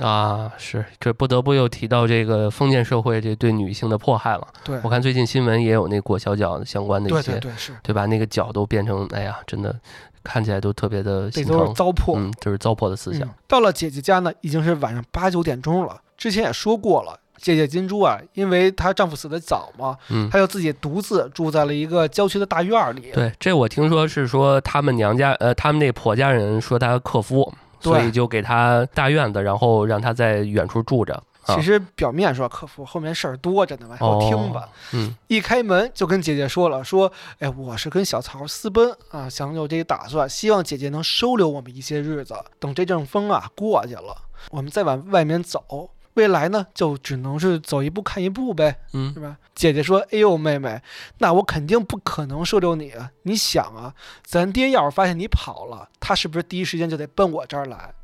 [0.00, 4.46] 啊，是这不得不又提到这个封建社会这对女性的迫害了。
[4.64, 8.06] 对我看最近新闻也有那裹小脚相关的一些，对对对，是，对吧？
[8.06, 9.74] 那个脚都变成，哎呀，真的
[10.22, 11.72] 看起来都特别的心疼。
[11.74, 12.14] 糟粕。
[12.16, 13.34] 嗯，就是糟粕的思想嗯。
[13.46, 16.00] 到了姐姐家呢，已经是晚上八九点钟了。
[16.16, 23.10] 之前也说过了，姐姐金珠啊，因为她丈夫死的早嘛，嗯，她就自己独自住在了一个郊区的大院儿里。
[23.12, 27.52] 对，这我听说是说他们娘家，呃，他们那婆家人说她克夫，
[27.90, 31.14] 所以就给他大院子，然后让他在远处住着。
[31.14, 34.62] 啊其实表面说客服，后面事儿多着呢，往后听吧。
[34.62, 44.16] 哦嗯一开门就跟姐姐说了，说：“哎，我是跟小曹私奔啊，想有这个打算，希望姐姐能收留我们一些日子，等这阵风啊过去了，
[44.52, 45.90] 我们再往外面走。
[46.14, 49.36] 未来呢，就只能是走一步看一步呗。”嗯是吧？
[49.54, 50.80] 姐姐说：“哎呦，妹妹，
[51.18, 53.12] 那我肯定不可能收留你啊！
[53.22, 57.94] 你想啊，咱爹要是发现你跑了，他是不是第一时间就得奔我这儿来？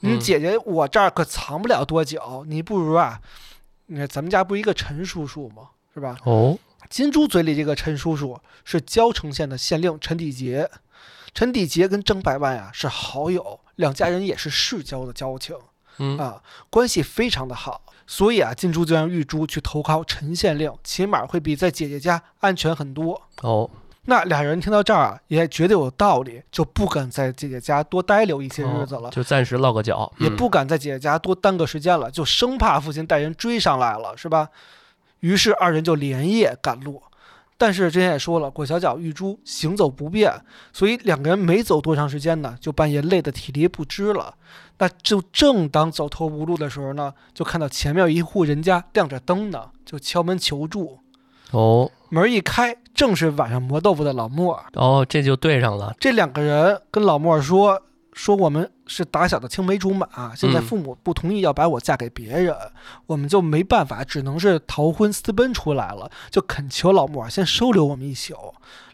[0.00, 3.20] 你嗯姐姐我这儿可藏不了多久，你不如啊，
[3.86, 5.70] 那咱们家不是一个陈叔叔吗？
[5.94, 6.16] 是吧？
[6.24, 6.58] 哦，
[6.90, 10.70] 金珠嘴里这个陈叔叔是交城县的县令陈底杰，
[11.34, 15.56] 陈底杰跟张百万呀、是好友，两家人也是世交的交情。”
[15.98, 23.20] 嗯啊，关系非常的好，所以啊，金珠就让玉珠去投靠陈县令，起码会比在姐姐家安全很多。
[23.42, 23.68] 哦，
[24.06, 34.48] 那俩人听到这儿啊，也觉得有道理，就不敢在姐姐家多待留一些日子了，哦就暂时落个脚，嗯也不敢在姐姐家多耽搁时间了，就生怕父亲带人追上来了，是吧？
[35.20, 37.02] 于是二人就连夜赶路。
[37.60, 40.32] 但是之前也说了，裹小脚玉珠行走不便，
[40.72, 44.34] 所以两个人没走多长时间呢，就半夜累得体力不支了。
[44.78, 51.00] 那就正当走投无路的时候呢，就看到前面有一户人家亮着灯呢，就敲门求助。
[51.50, 54.58] 哦门一开，正是晚上磨豆腐的老莫。
[54.74, 55.94] 哦，这就对上了。
[55.98, 57.82] 这两个人跟老莫说
[58.18, 62.52] 说我们是打小的青梅竹马，现在嗯父母不同意要把我嫁给别人，
[63.06, 68.34] 我们就没办法，只能是逃婚私奔出来了，就恳求老莫先收留我们一宿。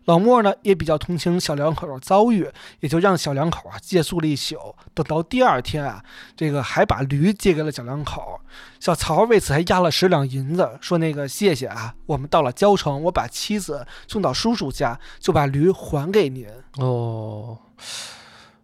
[0.04, 2.46] 老莫呢也比较同情小两口的遭遇，
[2.80, 4.58] 也就让小两口啊借宿了一宿。
[4.92, 6.04] 等到第二天啊，
[6.36, 8.38] 这个还把驴借给了小两口。
[8.78, 16.46] 小曹为此还押了十两银子，说那个谢谢啊，我们到了交城，我把妻子送到叔叔家，就把驴还给您。
[16.76, 17.56] 哦，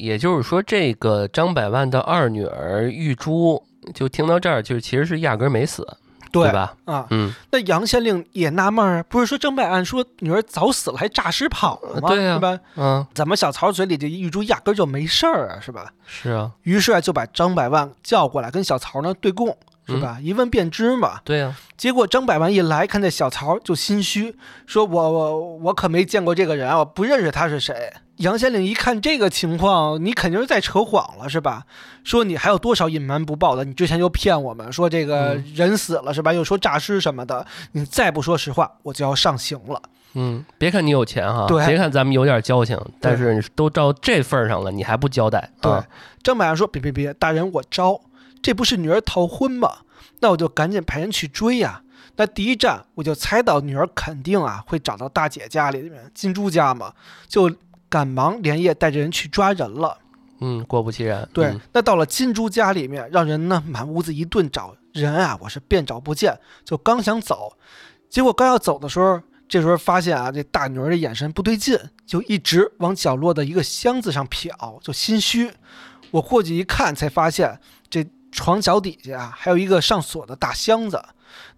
[0.00, 3.62] 也就是说，这个张百万的二女儿玉珠，
[3.94, 5.86] 就听到这儿，就是其实是压根儿没死，
[6.32, 6.74] 对吧？
[6.86, 12.08] 啊，嗯，那杨县令也纳闷儿啊，不是说张百万说女儿早死了，还诈尸跑了吗？
[12.08, 12.58] 对呀是吧？
[12.76, 15.60] 嗯，怎么小曹嘴里这玉珠压根儿就没事儿啊？
[15.60, 15.92] 是吧？
[16.06, 19.54] 是啊，于是啊，就把张百万叫过来，跟小曹呢对供，
[19.90, 20.18] 是吧？
[20.22, 21.20] 一问便知嘛。
[21.24, 27.92] 对呀、结果张百万一来，看见小曹就心虚，说我我我可没见过这个人啊，我不认识他是谁。
[28.16, 31.64] 杨县令一看这个情况，你肯定是在扯谎了，是吧？
[32.05, 33.64] 说你还有多少隐瞒不报的？
[33.64, 36.33] 你之前就骗我们说这个嗯人死了是吧？
[36.33, 39.81] 又说诈尸什么的，你再不说实话，我就要上刑了。
[40.14, 45.50] 嗯，别看你有钱哈，对别看咱们有点交情，但是都到这份儿上了，你还不交代？
[45.62, 45.87] 对啊
[46.22, 47.98] 张百万说：“别别别，大人我招，
[48.42, 49.79] 这不是女儿逃婚吗？
[50.20, 51.83] 那我就赶紧派人去追呀、
[52.16, 56.92] 那第一站我就猜到女儿肯定啊会找到大姐家里面金珠家嘛，
[57.26, 57.50] 就
[57.88, 59.96] 赶忙连夜带着人去抓人了。
[60.40, 67.57] 嗯，果不其然，对，嗯那到了金珠家里面，让人呢满屋子一顿找人啊，我是遍找不见，就刚想走，
[68.09, 75.50] 结果刚要走的时候，这时候发现啊，这大女儿的眼神不对劲，就一直往角落的一个箱子上瞟，就心虚。
[76.11, 81.02] 我过去一看，才发现这床脚底下啊还有一个上锁的大箱子。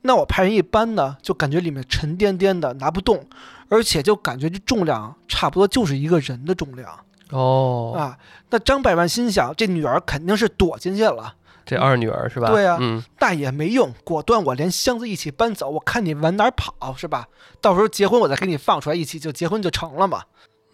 [0.02, 3.26] 那我派人一搬呢，就感觉里面沉甸甸的，拿不动，
[3.68, 6.98] 而且就感觉这重量差不多就是一个人的重量。
[7.30, 8.18] 哦，啊，
[8.50, 12.50] 那张百万心想，这女儿肯定是躲进去了，这二女儿是吧？
[12.50, 17.28] 对啊嗯，那也没用，果断我连箱子一起搬走，我看你往哪儿跑是吧？
[17.62, 20.22] 到时候结婚我再给你放出来，一起就结婚就成了嘛。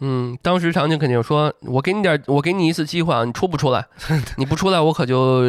[0.00, 3.84] 嗯，当时场景肯定说：“我给你点，我给你一次机会啊，你出不出来？
[4.36, 5.42] 你不出来，我可就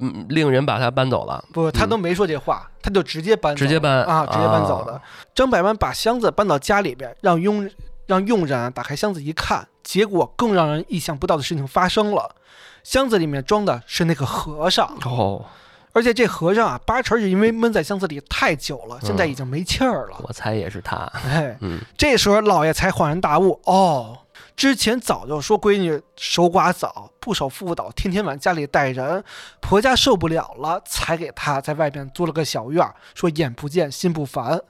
[0.00, 1.44] 嗯令人把他搬走了。
[1.52, 5.02] 不，他都没说这话，他就直接搬，直接搬啊，直接搬走啊的。
[5.34, 7.68] 张百万把箱子搬到家里边，让佣
[8.06, 12.34] 让佣人啊打开箱子一看，结果更让人意想不到的事情发生了，
[12.82, 15.44] 箱子里面装的是那个和尚，哦，
[15.92, 20.16] 而且这和尚啊，八成是因为闷在箱子里太久了，现在已经没气儿了。
[20.22, 20.96] 我猜也是他。
[21.24, 24.18] 哎，嗯，这时候老爷才恍然大悟，哦，
[24.56, 29.24] 之前早就说闺女守寡早，不守妇道，天天往家里带人，
[29.60, 34.60] 婆家受不了了，才给他在外边租了个小院儿，说眼不见心不烦，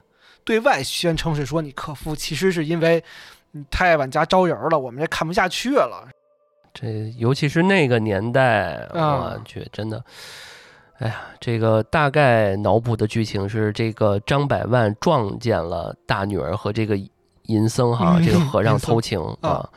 [0.44, 3.02] 对外宣称是说你克夫，其实是因为
[3.50, 6.08] 你太往家招人了，我们这看不下去了。
[6.72, 10.02] 这尤其是那个年代，啊我去，真的，
[11.00, 16.96] 哎呀，这个大概脑补的剧情是，这个张百万撞见了大女儿和这个
[17.44, 19.68] 银僧哈，嗯这个和尚偷情啊啊。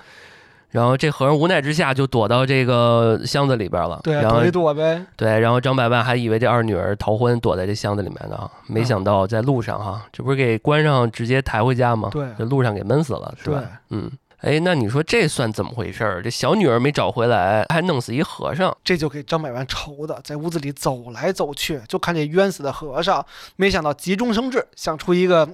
[0.69, 5.05] 然后这和尚无奈之下就躲到这个箱子里边了，对啊，然后躲一躲呗。
[5.15, 12.09] 对，然后张百万还以为这二女儿逃婚躲在这箱子里面呢，没想到在路上哈，这不是给关上直接抬回家吗？
[12.12, 14.12] 对这路上给闷死了，是对吧？，嗯，
[14.43, 16.21] 哎，那你说这算怎么回事儿？
[16.21, 23.25] 这小女儿没找回来，还弄死一和尚，这就给张百万愁的，在屋子里走来走去，就看这冤死的和尚，
[23.56, 25.49] 没想到急中生智，想出一个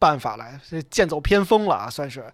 [0.00, 2.24] 办法来，这剑走偏锋了啊，算是。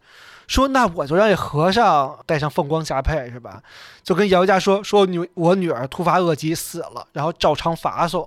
[0.46, 3.62] 说那我就让这和尚带上凤光霞帔是吧？
[4.02, 8.26] 就跟姚家说说女我女儿突发恶疾死了，然后照常发送。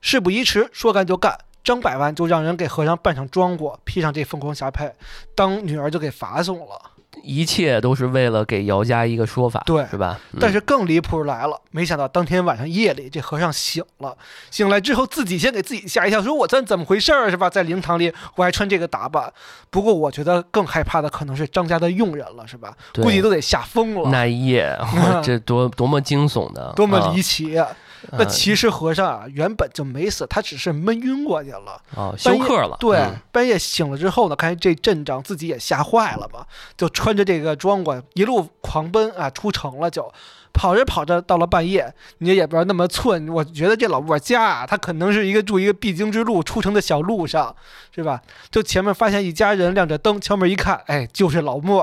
[0.00, 1.38] 事不宜迟，说干就干。
[1.66, 4.92] 张百万就让人给和尚扮上装过，披上这凤冠霞帔，
[5.34, 6.80] 当女儿就给罚送了。
[7.22, 10.20] 一切都是为了给姚家一个说法，对是吧？
[10.32, 14.16] 嗯但是更离谱来了，没想到当天晚上夜里，这和尚醒了，
[14.50, 17.50] 醒来之后自己先给自己吓一跳，说我这怎么回事儿是吧？
[17.50, 19.32] 在灵堂里我还穿这个打扮。
[19.70, 22.72] 不过我觉得更害怕的可能是张家的佣人了，是吧？
[22.92, 24.78] 对估计都得吓疯了，那一夜，
[25.24, 27.66] 这多多么惊悚的，多么离啊奇啊！
[28.12, 31.80] 那其实和尚啊原本就没死，他只是闷晕过去了。
[31.94, 40.12] 哦，休克了，对，嗯半夜醒了之后呢，看见这阵仗，自己也吓坏了嘛，就穿着这个装过一路狂奔啊，出城了就。
[40.58, 43.28] 跑着跑着，到了半夜，你也不知道那么寸。
[43.28, 47.54] 我觉得这老莫家啊，他可能是一个住一个必经之路，出城的小路上，
[47.94, 48.22] 是吧？
[48.50, 51.82] 就前面发现一家人亮着灯，敲门一看，哎，就是老莫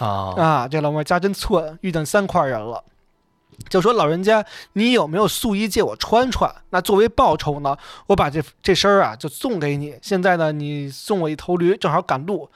[0.00, 0.68] 啊，啊！
[0.68, 2.82] 这老莫家真寸，遇见三块人了。
[3.68, 4.44] 就说老人家，
[4.74, 6.54] 你有没有素衣借我穿穿？
[6.70, 9.98] 那作为报酬呢，我把这这身儿啊就送给你。
[10.00, 12.50] 现在呢，你送我一头驴，正好赶路。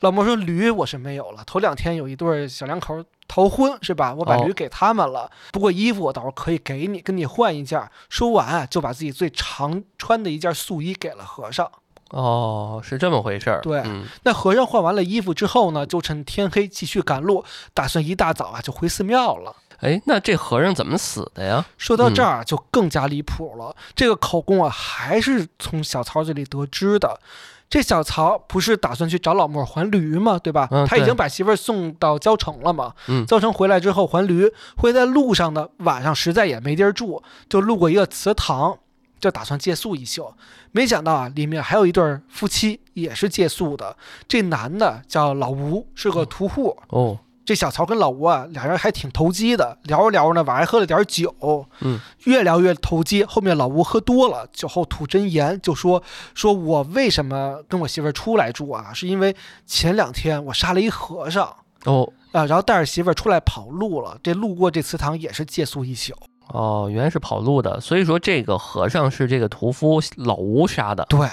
[0.00, 4.14] 老莫说驴我是没有了，头两天有一对儿小两口逃婚是吧？
[4.14, 5.30] 我把哦驴给他们了。
[5.52, 7.90] 不过衣服我倒是可以给你，跟你换一件儿。
[8.08, 11.70] 说完啊，就把自己最常穿的一件素衣给了和尚。
[12.10, 19.56] 哦，是这么回事儿，对嗯，那和尚换完了衣服之后呢，就趁天黑继续赶路，打算一大早啊就回寺庙了。
[19.80, 21.64] 哎，那这和尚怎么死的呀？
[21.76, 27.20] 说到这儿就更加离谱了，这个口供啊还是从小曹这里得知的。
[27.68, 30.38] 这小曹不是打算去找老莫还驴吗？
[30.38, 30.68] 对吧？
[30.86, 32.94] 他已经把媳妇儿送到交城了嘛。
[33.08, 38.78] 嗯交城回来之后还驴，会在路上呢，晚上实在也没地儿住，就路过一个祠堂，
[39.18, 40.32] 就打算借宿一宿。
[40.70, 43.96] 没想到啊，里面还有一对儿夫妻也是借宿的。
[44.28, 46.78] 这男的叫老吴，是个屠户。
[46.90, 51.34] 哦，这小曹跟老吴啊，俩人还挺投机的，聊着聊着呢，晚上还喝了点酒，
[51.80, 53.24] 嗯，越聊越投机。
[53.24, 56.02] 后面老吴喝多了，酒后吐真言，就说
[56.34, 61.54] 说我为什么跟我媳妇儿出来住啊，是因为前两天我杀了一和尚
[61.84, 66.12] 哦，啊，然后带着媳妇儿出来跑路了，这路过这祠堂也是借宿一宿。
[66.48, 71.04] 哦，原来是跑路的，所以说这个和尚是这个屠夫老吴杀的。
[71.08, 71.28] 对，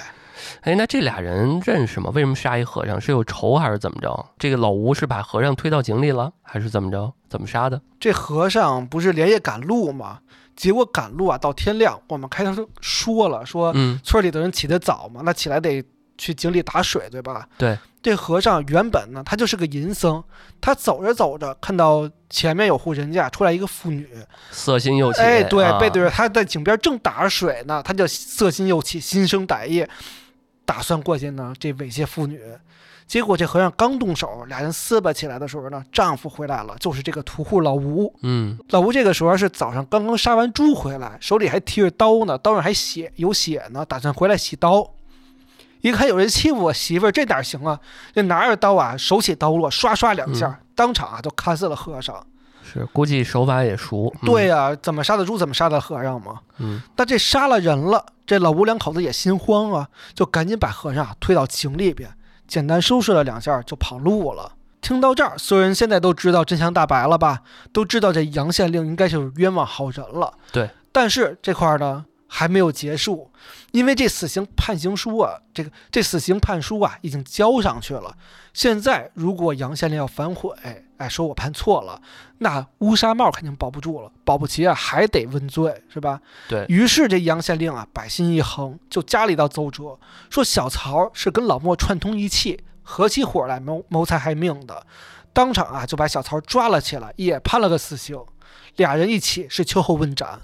[0.62, 2.10] 哎，那这俩人认识吗？
[2.14, 3.00] 为什么杀一和尚？
[3.00, 4.26] 是有仇还是怎么着？
[4.38, 7.12] 这个老吴是把和尚推到井里了，还是怎么着？
[7.28, 7.80] 怎么杀的？
[7.98, 10.20] 这和尚不是连夜赶路吗？
[10.56, 15.84] 结果赶路啊，到天亮，我们开头说了，说嗯，村里的人起得早嘛，那起来得
[16.16, 17.48] 去井里打水，对吧？
[17.58, 17.76] 对。
[18.00, 20.22] 这和尚原本呢，他就是个淫僧，
[20.60, 24.06] 他走着走着，看到前面有户人家出来一个妇女，
[24.50, 25.22] 色心又起。
[25.22, 29.86] 哎，对，啊背对着他在井边正打着水呢，他就色心又起，心生歹意，
[30.64, 32.40] 打算过去呢这猥亵妇女。
[33.06, 38.10] 结果这和尚刚动手，俩人撕巴起来的时候呢，丈夫回来了，就是这个屠户老吴。
[38.22, 44.90] 嗯，老吴这个时候是早上刚刚杀完猪回来，手里还提着刀呢，刀上还血有血呢，打算回来洗刀。
[45.82, 47.78] 一看有人欺负我媳妇儿，这哪行啊？
[48.14, 52.26] 这拿着刀啊，手起刀落，刷刷两下，当场啊就砍死了和尚。
[52.74, 54.12] 是，估计手法也熟。
[54.20, 56.40] 嗯对，呀、怎么杀的猪，怎么杀的和尚嘛。
[56.58, 62.10] 嗯，但这杀了人了，这老吴两口子也心慌啊，就赶紧把和尚啊推到井里边，
[62.48, 64.52] 简单收拾了两下就跑路了。
[64.80, 67.40] 听到这儿，所有人现在都知道真相大白了吧？
[67.72, 70.34] 都知道这杨县令应该是冤枉好人了。
[70.52, 73.30] 对，但是这块儿呢还没有结束，
[73.72, 78.14] 因为这死刑判刑书啊，这个这死刑判书啊已经交上去了。
[78.52, 80.50] 现在如果杨县令要反悔，
[80.96, 82.00] 哎，说我判错了，
[82.38, 86.20] 那乌纱帽肯定保不住了，保不齐啊还得问罪，是吧？
[86.48, 89.98] 对于是这杨县令啊，百心一横，就加了一道奏折，
[90.30, 94.86] 说小曹是跟老莫串通一气，合起伙来谋谋财害命的，
[95.32, 98.18] 当场啊就把小曹抓了起来，也判了个死刑，
[98.76, 100.40] 俩人一起是秋后问斩。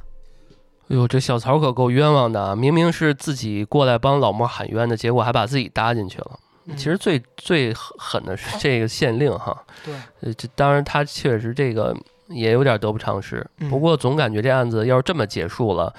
[0.88, 2.56] 哎呦，这小曹可够冤枉的啊！
[2.56, 6.40] 明明是自己过来帮老莫喊冤的，结果还把自己搭进去了。
[6.76, 11.96] 其实最最狠的是 这个县令哈，对，呃，这当然他确实这个
[12.28, 13.46] 也有点得不偿失。
[13.68, 15.92] 不过总感觉这案子要是这么结束了，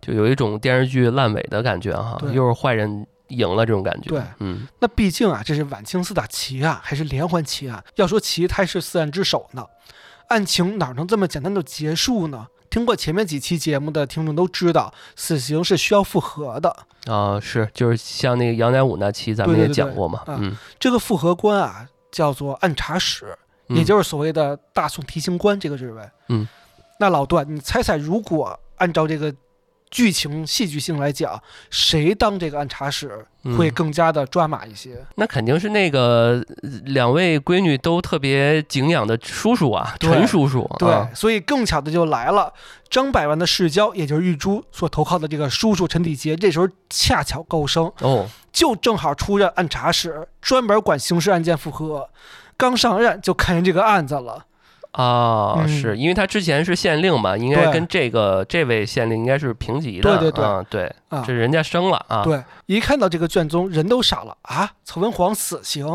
[0.00, 4.10] 就有一种电视剧烂尾的感觉哈，又是坏人赢了这种感觉。
[4.10, 7.82] 对，嗯，那毕竟啊，这是晚清四大奇案，还是连环奇案？
[7.96, 9.64] 要说奇，他是四案之首呢。
[10.28, 12.48] 案情哪能这么简单就结束呢？
[12.76, 16.76] 听过前面几期节目的听众都知道，死刑是需要复核的。
[17.06, 20.22] 啊，是，就是像那个杨乃武那期，咱们也讲过嘛。
[20.26, 23.34] 嗯，这个复核官啊，叫做按察使，
[23.68, 26.02] 也就是所谓的大宋提刑官这个职位。
[26.28, 26.46] 嗯，
[27.00, 29.34] 那老段，你猜猜，如果按照这个。
[29.90, 33.24] 剧情戏剧性来讲，谁当这个暗查使
[33.56, 35.04] 会更加的抓马一些？
[35.14, 36.44] 那肯定是那个
[36.86, 40.68] 两位闺女都特别敬仰的叔叔啊，陈叔叔。
[40.78, 42.52] 对，所以更巧的就来了，
[42.90, 52.10] 张百万的世交，也就是玉珠所投靠的这个叔叔陈体杰，这时候恰巧高升哦，就正好出任按察使，专门管刑事案件复核，
[52.56, 54.46] 刚上任就看见这个案子了。
[54.96, 62.22] 啊，是因为他之前是县令嘛，应该跟这个这位县令应该是平级的，对对对，对，这人家升了啊。
[62.24, 64.72] 对，一看到这个卷宗，人都傻了啊！
[64.84, 65.86] 曹文皇死刑，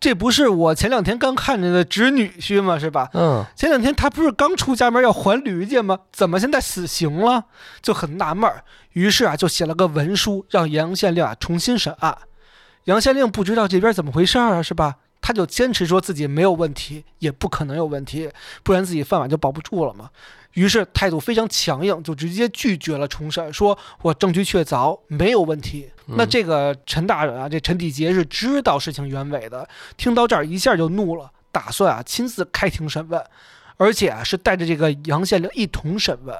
[0.00, 2.78] 这不是我前两天刚看着的侄女婿吗？
[2.78, 3.10] 是吧？
[3.12, 5.98] 嗯，前两天他不是刚出家门要还驴家吗？
[6.10, 7.44] 怎么现在死刑了？
[7.82, 12.16] 就很纳闷儿，于是啊，就写了个文书，让杨县令啊重新审案。
[12.84, 14.96] 杨县令不知道这边怎么回事啊，是吧？
[15.20, 18.30] 他就坚持说自己没有问题，也不可能有问题，
[18.62, 20.10] 不然自己饭碗就保不住了嘛。
[20.54, 25.88] 于是态度非常强硬，就直接拒绝了重审，说我证据确凿，没有问题。
[26.06, 33.22] 那这个陈大人啊，这陈体杰是知道事情原委的，听到这儿一下就怒了，打算啊亲自开庭审问，
[33.76, 36.36] 而且啊是带着这个杨县令一同审问。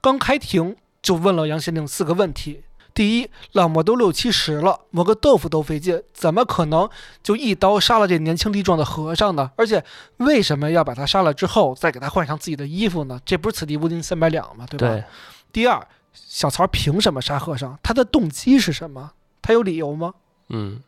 [0.00, 2.62] 刚开庭就问了杨县令四个问题。
[2.98, 6.90] 第一，老莫都六七十了，磨个豆腐都费劲，怎么可能
[7.22, 9.52] 就一刀杀了这年轻力壮的和尚呢？
[9.54, 9.84] 而且，
[10.16, 13.20] 为什么要把他杀了之后再给他换上自己的衣服呢？
[13.24, 14.66] 这不是此地无银三百两吗？
[14.68, 14.88] 对吧？
[14.88, 15.04] 对。
[15.52, 15.80] 第二，
[16.12, 17.78] 小曹凭什么杀和尚？
[17.84, 19.12] 他的动机是什么？
[19.40, 20.14] 他有理由吗？
[20.48, 20.80] 嗯。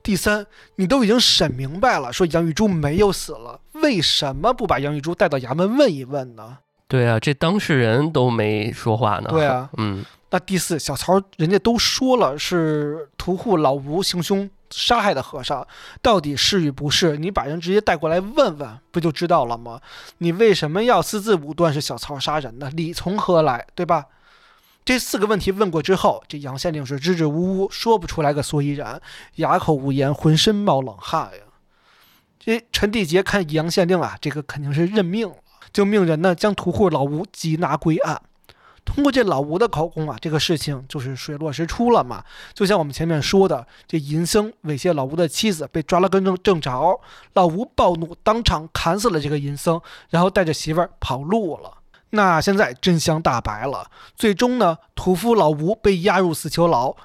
[0.00, 6.58] 第三，你都已经审明白了，说杨玉珠没有死了，为什么不把杨玉珠带到衙门问一问呢？
[6.86, 9.28] 对啊，这当事人都没说话呢。
[9.30, 10.04] 对啊，嗯。
[10.30, 15.66] 那第四，小曹人家都说了是屠户老吴行凶杀害的和尚，
[16.02, 17.16] 到底是与不是？
[17.16, 19.80] 你把人直接带过来问问，不就知道了吗？
[20.18, 22.70] 你为什么要私自武断是小曹杀人呢？
[22.74, 23.66] 理从何来？
[23.74, 24.06] 对吧？
[24.84, 29.00] 这四个问题问过之后，这杨县令是支支吾吾，说不出来个所以然，
[29.36, 31.44] 哑口无言，浑身冒冷汗呀。
[32.38, 35.36] 这陈地杰看杨县令啊，这个肯定是认命了，
[35.72, 38.20] 就命人呢将屠户老吴缉拿归案。
[38.88, 42.24] 通过这老吴的口供啊，这个事情就是水落石出了嘛。
[42.54, 46.98] 就像我们前面说的，这淫僧猥亵老吴的妻子被抓了个正正着，
[47.34, 51.74] 老吴暴怒，当场砍死了这个淫僧，然后带着媳妇儿跑路了。
[52.10, 56.96] 那现在真相大白了，最终呢，屠夫老吴被押入死囚牢。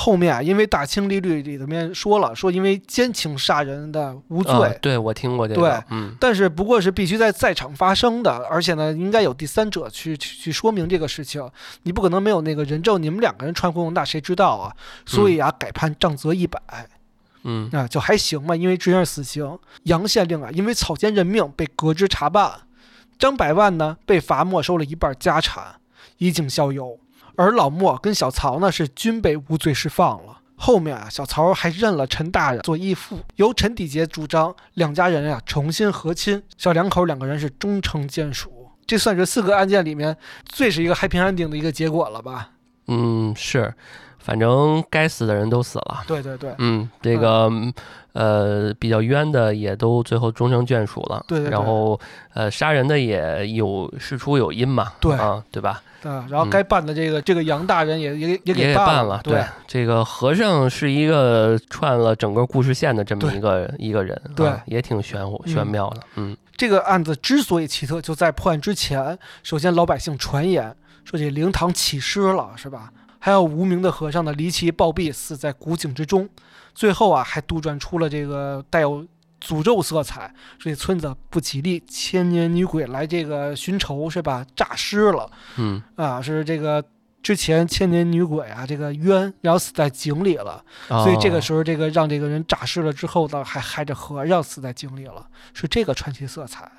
[0.00, 4.78] 后面啊，因为大清律例里面说了，说因为奸情杀人的无罪。
[4.80, 5.60] 对，我听过这个。
[5.60, 6.14] 对，嗯。
[6.20, 11.44] 但是不过是必须在在场发生的，而且呢，应该有第三者去去去说明这个事情。
[11.82, 14.72] 你不可能没有那个人证，你们两个人串供，那谁知道啊？
[15.04, 16.62] 所以啊，改判杖责一百。
[17.42, 17.68] 嗯。
[17.72, 19.58] 啊，就还行嘛，因为执行死刑。
[19.82, 22.52] 杨县令啊，因为草菅人命被革职查办。
[23.18, 25.74] 张百万呢，被罚没收了一半家产，
[26.18, 27.00] 以儆效尤。
[27.38, 30.40] 而老莫跟小曹呢，是均被无罪释放了。
[30.56, 38.50] 后面啊，小曹还认了陈大人做义父，由陈底杰主张，两家人呀重新和亲，小两口两个人是终成眷属。
[38.84, 42.50] 这算是四个案件里面最是一个海平安定的一个结果了吧？
[42.88, 43.72] 嗯，是。
[44.18, 46.02] 反正该死的人都死了。
[46.06, 47.50] 对对对，嗯，这个
[48.12, 51.24] 呃比较冤的也都最后终成眷属了。
[51.26, 51.98] 对对对然后
[52.34, 54.92] 呃杀人的也有事出有因嘛。
[55.00, 55.82] 对啊，对吧？
[56.02, 59.20] 啊，然后该办的这个这个杨大人也也也也给办办了。
[59.24, 66.00] 对这个和尚是一个串了整个故事线的这么一个一个人，对啊也挺玄乎玄嗯妙的。
[66.16, 72.92] 嗯这个案子之所以奇特，就在破案之前，首先老百姓传言说这灵堂起尸了，是吧？
[73.18, 76.28] 还有无名的和尚的离奇暴毙，死在古井之中。
[76.74, 79.06] 最后啊，还杜撰出了这个带有
[79.40, 84.46] 诅咒色彩，说这村子不吉利，千年女鬼来这个寻仇，是吧？
[84.54, 86.84] 诈尸了嗯啊，是这个。
[87.20, 96.70] 之前千年女鬼啊，这个冤，然后死在井里了，所以这个哦时候，这个让这个人诈尸了之后呢，还害着和尚死在井里了，是这个传奇色彩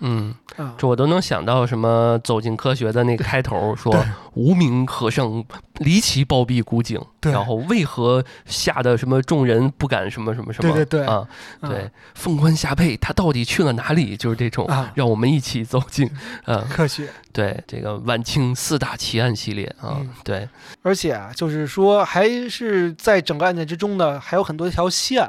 [0.00, 0.34] 嗯。
[0.56, 0.74] 啊。
[0.78, 4.02] 这我都能想到什么走进科学的那个开头说对
[4.34, 5.44] 无名和尚
[5.78, 10.72] 离奇暴毙古井，对然后为何吓得什么众人不敢什么什么什么？
[10.72, 11.28] 对对对啊，
[11.60, 14.16] 啊对，凤冠霞帔他到底去了哪里？
[14.16, 16.10] 就是这种，啊，让我们一起走进，
[16.46, 20.48] 嗯、科学，对，这个晚清四大奇案系列啊，嗯对，
[20.82, 25.28] 而且啊，就是说，还是在整个案件之中呢，还有很多条线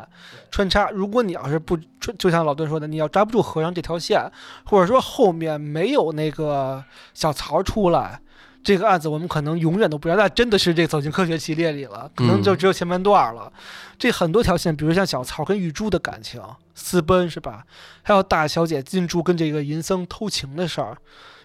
[0.52, 0.90] 穿插。
[0.90, 1.78] 如果你要是不，
[2.18, 4.22] 就像老段说的，你要抓不住和尚这条线，
[4.66, 6.84] 或者说后面没有那个
[7.14, 8.20] 小曹出来。
[8.68, 13.50] 这个案子我们可能永远都不知道，那真的是这《走进科学》系列里了，可能就只有前半段了。
[13.98, 16.42] 这很多条线，比如像小曹跟玉珠的感情
[16.76, 17.64] 私奔是吧？
[18.04, 20.98] 还有大小姐金珠跟这个银僧偷情的事儿，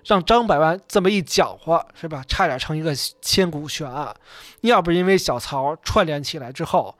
[0.05, 2.25] 让张百万这么一搅和是吧？
[2.27, 4.12] 差点成一个千古悬案。
[4.62, 6.93] 要不是因为小曹串联起来之后，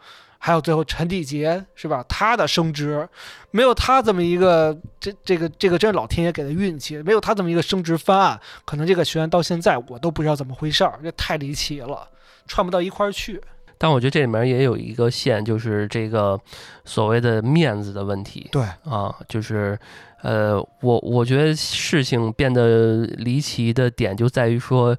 [0.45, 2.05] 还有最后陈帝杰是吧？
[2.09, 3.09] 他的升职，
[3.53, 12.09] 没有他这么一个这这个这个真是老天爷给的运气，没有他这么一个升职方案，可能这个学员到现在我都不知道怎么回事儿，这太离奇了，
[12.49, 13.40] 串不到一块儿去。
[13.78, 16.36] 但我觉得这里面也有一个线，就是这个
[16.84, 18.49] 所谓的面子的问题。
[18.51, 19.78] 对，啊，就是，
[20.22, 24.97] 呃，我我觉得事情变得离奇的点就在于说，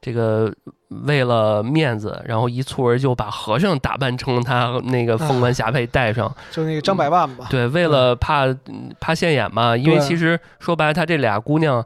[0.00, 0.50] 这个
[0.88, 7.46] 为了面子，然后一蹴而就把和尚打扮成他那个凤冠霞帔戴上， 就那个张百万吧。
[7.50, 11.84] 对，为了怕嗯怕现眼嘛，因为其实说白了，他这俩姑娘。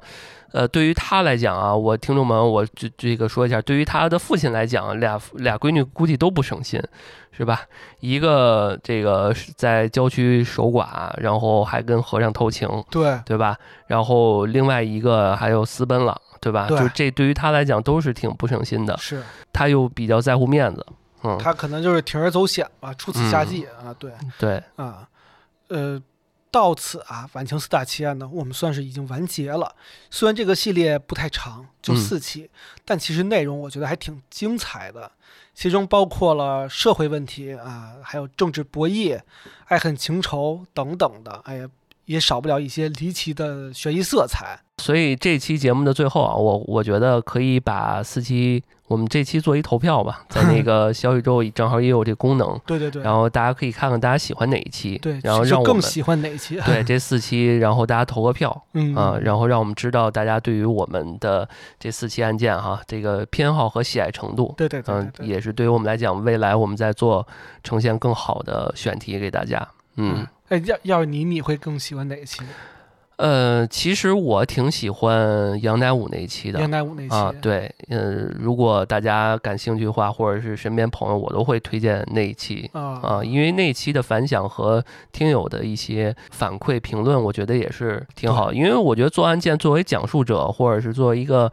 [0.53, 6.83] 呃，对于他来讲啊，我听众们，我这这个说一下，对于他的父亲来讲，俩俩闺女估计都不省心，
[7.31, 7.61] 是吧？
[8.01, 13.57] 一个这个在郊区守寡，然后还跟和尚偷情，对对吧？
[13.87, 16.67] 然后另外一个还有私奔了，对吧？
[16.69, 19.23] 对就这对于他来讲都是挺不省心的，是
[19.53, 20.87] 他又比较在乎面子，
[21.23, 25.09] 嗯，他可能就是铤而走险吧，出此下计啊，对对，啊，
[25.69, 26.03] 呃。
[26.53, 29.73] 到此啊，晚清四大奇案呢，我们算是已经完结了。
[30.11, 32.51] 虽然这个系列不太长，就嗯四期，
[32.85, 35.13] 但其实内容我觉得还挺精彩的。
[35.55, 39.21] 其中包括了社会问题啊，还有政治博弈、
[39.67, 41.41] 爱恨情仇等等的。
[41.45, 41.69] 哎呀，
[42.11, 44.59] 也少不了一些离奇的悬疑色彩。
[44.79, 56.59] 所以这期节目的最后啊，我我觉得可以把四期我们这期做一投票吧， 在那个小宇宙正好也有这功能，对对对，然后大家可以看看大家喜欢哪一期，对，然后让我们更喜欢哪一期？
[56.67, 61.49] 对 这四期，然后大家投个票嗯啊、然后让我们知道大家对于我们的
[61.79, 64.53] 这四期案件哈，这个偏好和喜爱程度。
[64.57, 67.25] 对对对嗯对，对，也是对于我们来讲，未来我们在做
[67.63, 69.69] 呈现更好的选题给大家。
[70.01, 72.43] 嗯，哎，要要是你，你会更喜欢哪一期？
[73.17, 84.83] 呃，其实我挺喜欢杨乃武那一期的杨乃武那期啊，对，呃，如果大家感兴趣的话，或者是身边朋友，我都会推荐那一期啊啊，因为那一期的反响和
[85.13, 88.51] 听友的一些反馈评论，我觉得也是挺好。
[88.55, 91.53] 因为我觉得做案件作为讲述者，或者是作为一个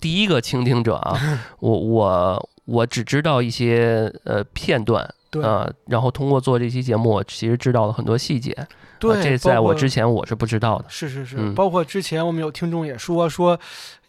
[0.00, 1.16] 第一个倾听者啊，
[1.60, 5.08] 我我我只知道一些呃片段。
[5.34, 8.66] 对啊、然后通过做这期节目，我其实知道了很多细节，啊
[8.98, 10.84] 对，这在我之前我是不知道的。
[10.88, 13.58] 是是是，嗯包括之前我们有听众也说说，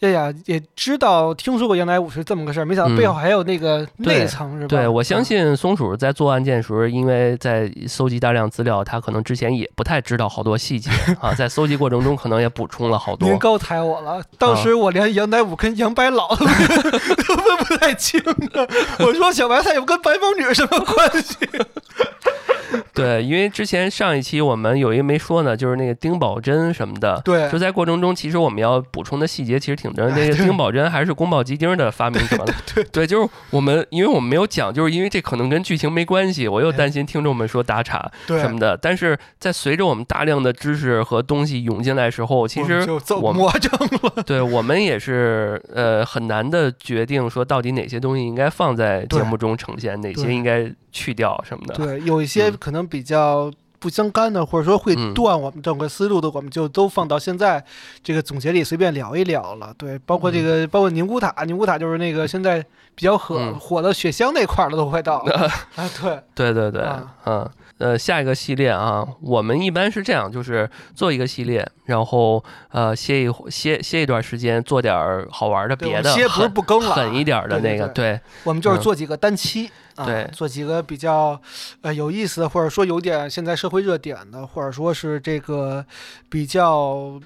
[0.06, 4.68] 哎呀，也知道听说过杨乃武是这么个事儿，没想到背后还有那个内对层，是吧？
[4.68, 13.40] 对，我相嗯信松鼠在做案件的时候，因为在搜集大量资料，他可能之前也不太知道好多细节啊，在搜集过程中可能也补充了好多您。
[13.40, 18.68] 高抬我了，当啊时我连杨乃武跟杨白老都 都分不太清呢。
[19.00, 21.36] 我说小白菜有跟白毛女什么关系？
[22.94, 27.22] 对，因为之前上一期我们有一个没说呢，就是那个丁宝桢什么的。
[27.24, 30.08] 对就在过程中，其实我们要补充的细节其实挺多。
[30.10, 32.54] 那个丁宝珍还是宫保鸡丁的发明者呢。
[32.74, 38.78] 对对，就是我们，因为我们没有讲，就是因为这可能跟剧情没关系，我又哎担心听众们说打岔，什么的。
[38.78, 44.24] 但是在随着我们大量的知识和东西涌进来时候，其实我们我们魔怔了。
[44.28, 51.76] 对我们也是呃很难的决定说到底哪些东西应该放在节目中呈现，哪些应该去掉什么的。
[51.76, 57.64] 对，有一些嗯可能比较不相干的，或者说会嗯断我们整个思路的，我们就都放到现在
[58.04, 59.74] 这个总结里随便聊一聊了。
[59.78, 62.64] 对，包括这个，包括宁古塔，宁古塔就是那个现在
[62.96, 65.34] 比较火、嗯火的雪乡那块儿了，都快到了
[65.76, 65.90] 啊。
[66.02, 67.50] 对，对对对，啊嗯。
[67.78, 79.70] 呃，下一个系列啊，我们一般是这样，就是做一个系列，然后呃歇一会歇歇一段时间，做点儿好玩的别的，歇不是狠不更了啊，狠一点儿的那个，对对我们就是嗯做几个单期。
[79.96, 81.40] 啊对做几个比较
[81.80, 85.86] 呃有意思的，或者说有点现在社会热点的，或者说是这个
[86.30, 87.18] 比较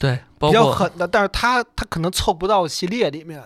[0.00, 3.40] 对，包比较狠的，但是它它可能凑不到系列里面，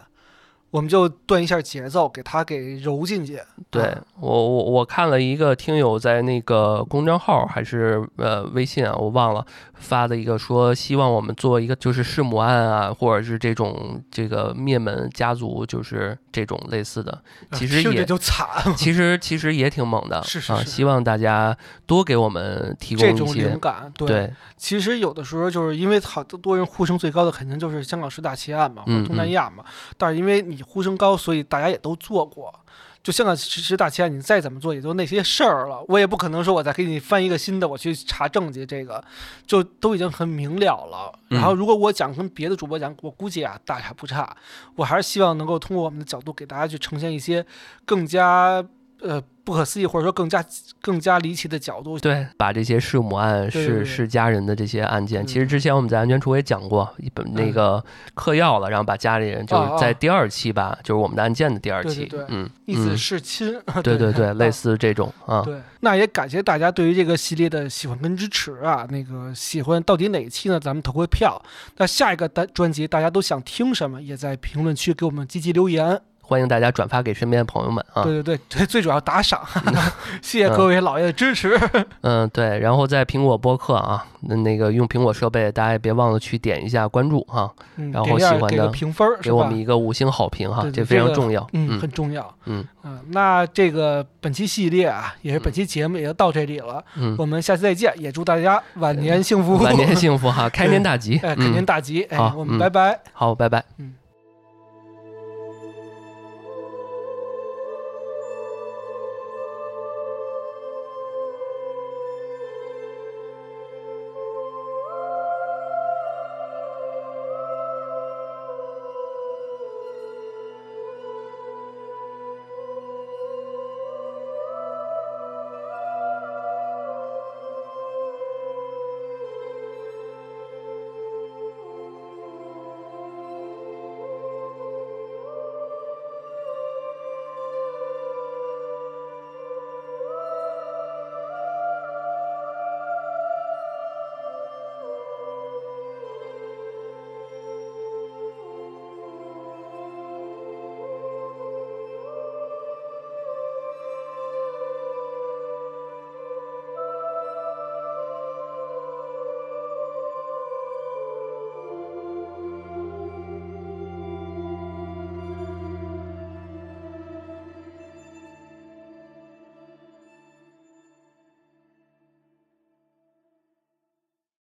[0.72, 3.38] 我们就断一下节奏，给它给揉进去。
[3.70, 9.46] 对啊我我我看了一个听友在那个公众号还是呃微信啊，我忘了
[9.82, 17.22] 发的一个说希望我们做一个就是弑母案啊，或者是这种这个灭门家族，就是这种类似的，
[17.52, 21.54] 其实也就惨，其实其实也挺猛的，啊，是是是希望大家
[21.84, 23.92] 多给我们提这种供一些灵感。
[23.96, 29.64] 对，对其实有的时候就是因为好多人呼声最高的，肯定就是香港十大奇案嘛，或东南亚嘛。
[29.98, 32.54] 但是因为你呼声高，所以大家也都做过。
[33.03, 35.84] 就香港十十大奇案，你再怎么做，也就那些事儿了。
[35.88, 39.03] 我也不可能说我再给你翻一个新的，我去查证据，这个
[39.46, 41.12] 就都已经很明了了。
[41.30, 44.36] 嗯然后如果我讲跟别的主播讲，我估计啊大差不差。
[44.76, 47.44] 我还是希望能够通过我们的角度给大家去呈现一些
[47.84, 48.64] 更加
[49.03, 50.44] 呃不可思议，或者说更加
[50.80, 51.98] 更加离奇的角度。
[51.98, 57.84] 对，把这些弑母案、弑弑家人的这些案件，嗯其实之前我们在安全处也讲过一本那嗯个
[58.14, 68.86] 嗑药了，然后把家里人就是在第二期吧，就是我们的案件的第二期，嗯，逆子嗯弑亲，对 对对，类啊似这种啊，对，那也感谢大家对于这个系列的喜欢跟支持啊。
[68.90, 70.61] 那个喜欢到底哪一期呢？
[70.61, 71.42] 咱们投个票。
[71.78, 76.00] 那下一个单专辑大家都想听什么，也在评论区给我们积极留言。
[76.32, 79.38] 欢迎大家转发给身边的朋友们啊，对对对对，最主要打赏，
[80.22, 81.60] 谢谢各位老爷的支持。
[82.00, 92.34] 嗯对，然后在苹果播客啊，那那个用苹果设备，大家也别忘了去点一下关注哈，嗯，然后喜欢的评分儿，给我们一个五星好评哈，这非常重要，嗯，嗯很重要。
[92.46, 96.82] 嗯嗯，那这个本期系列啊，也是本期节目也就到这里了。
[96.96, 102.04] 嗯，我们下期再见，也祝大家晚年幸福，晚年幸福哈， 开年大吉，哎，开年嗯，大吉。
[102.04, 102.98] 哎好，我们嗯拜拜。
[103.12, 103.62] 好，拜拜。
[103.76, 103.92] 嗯。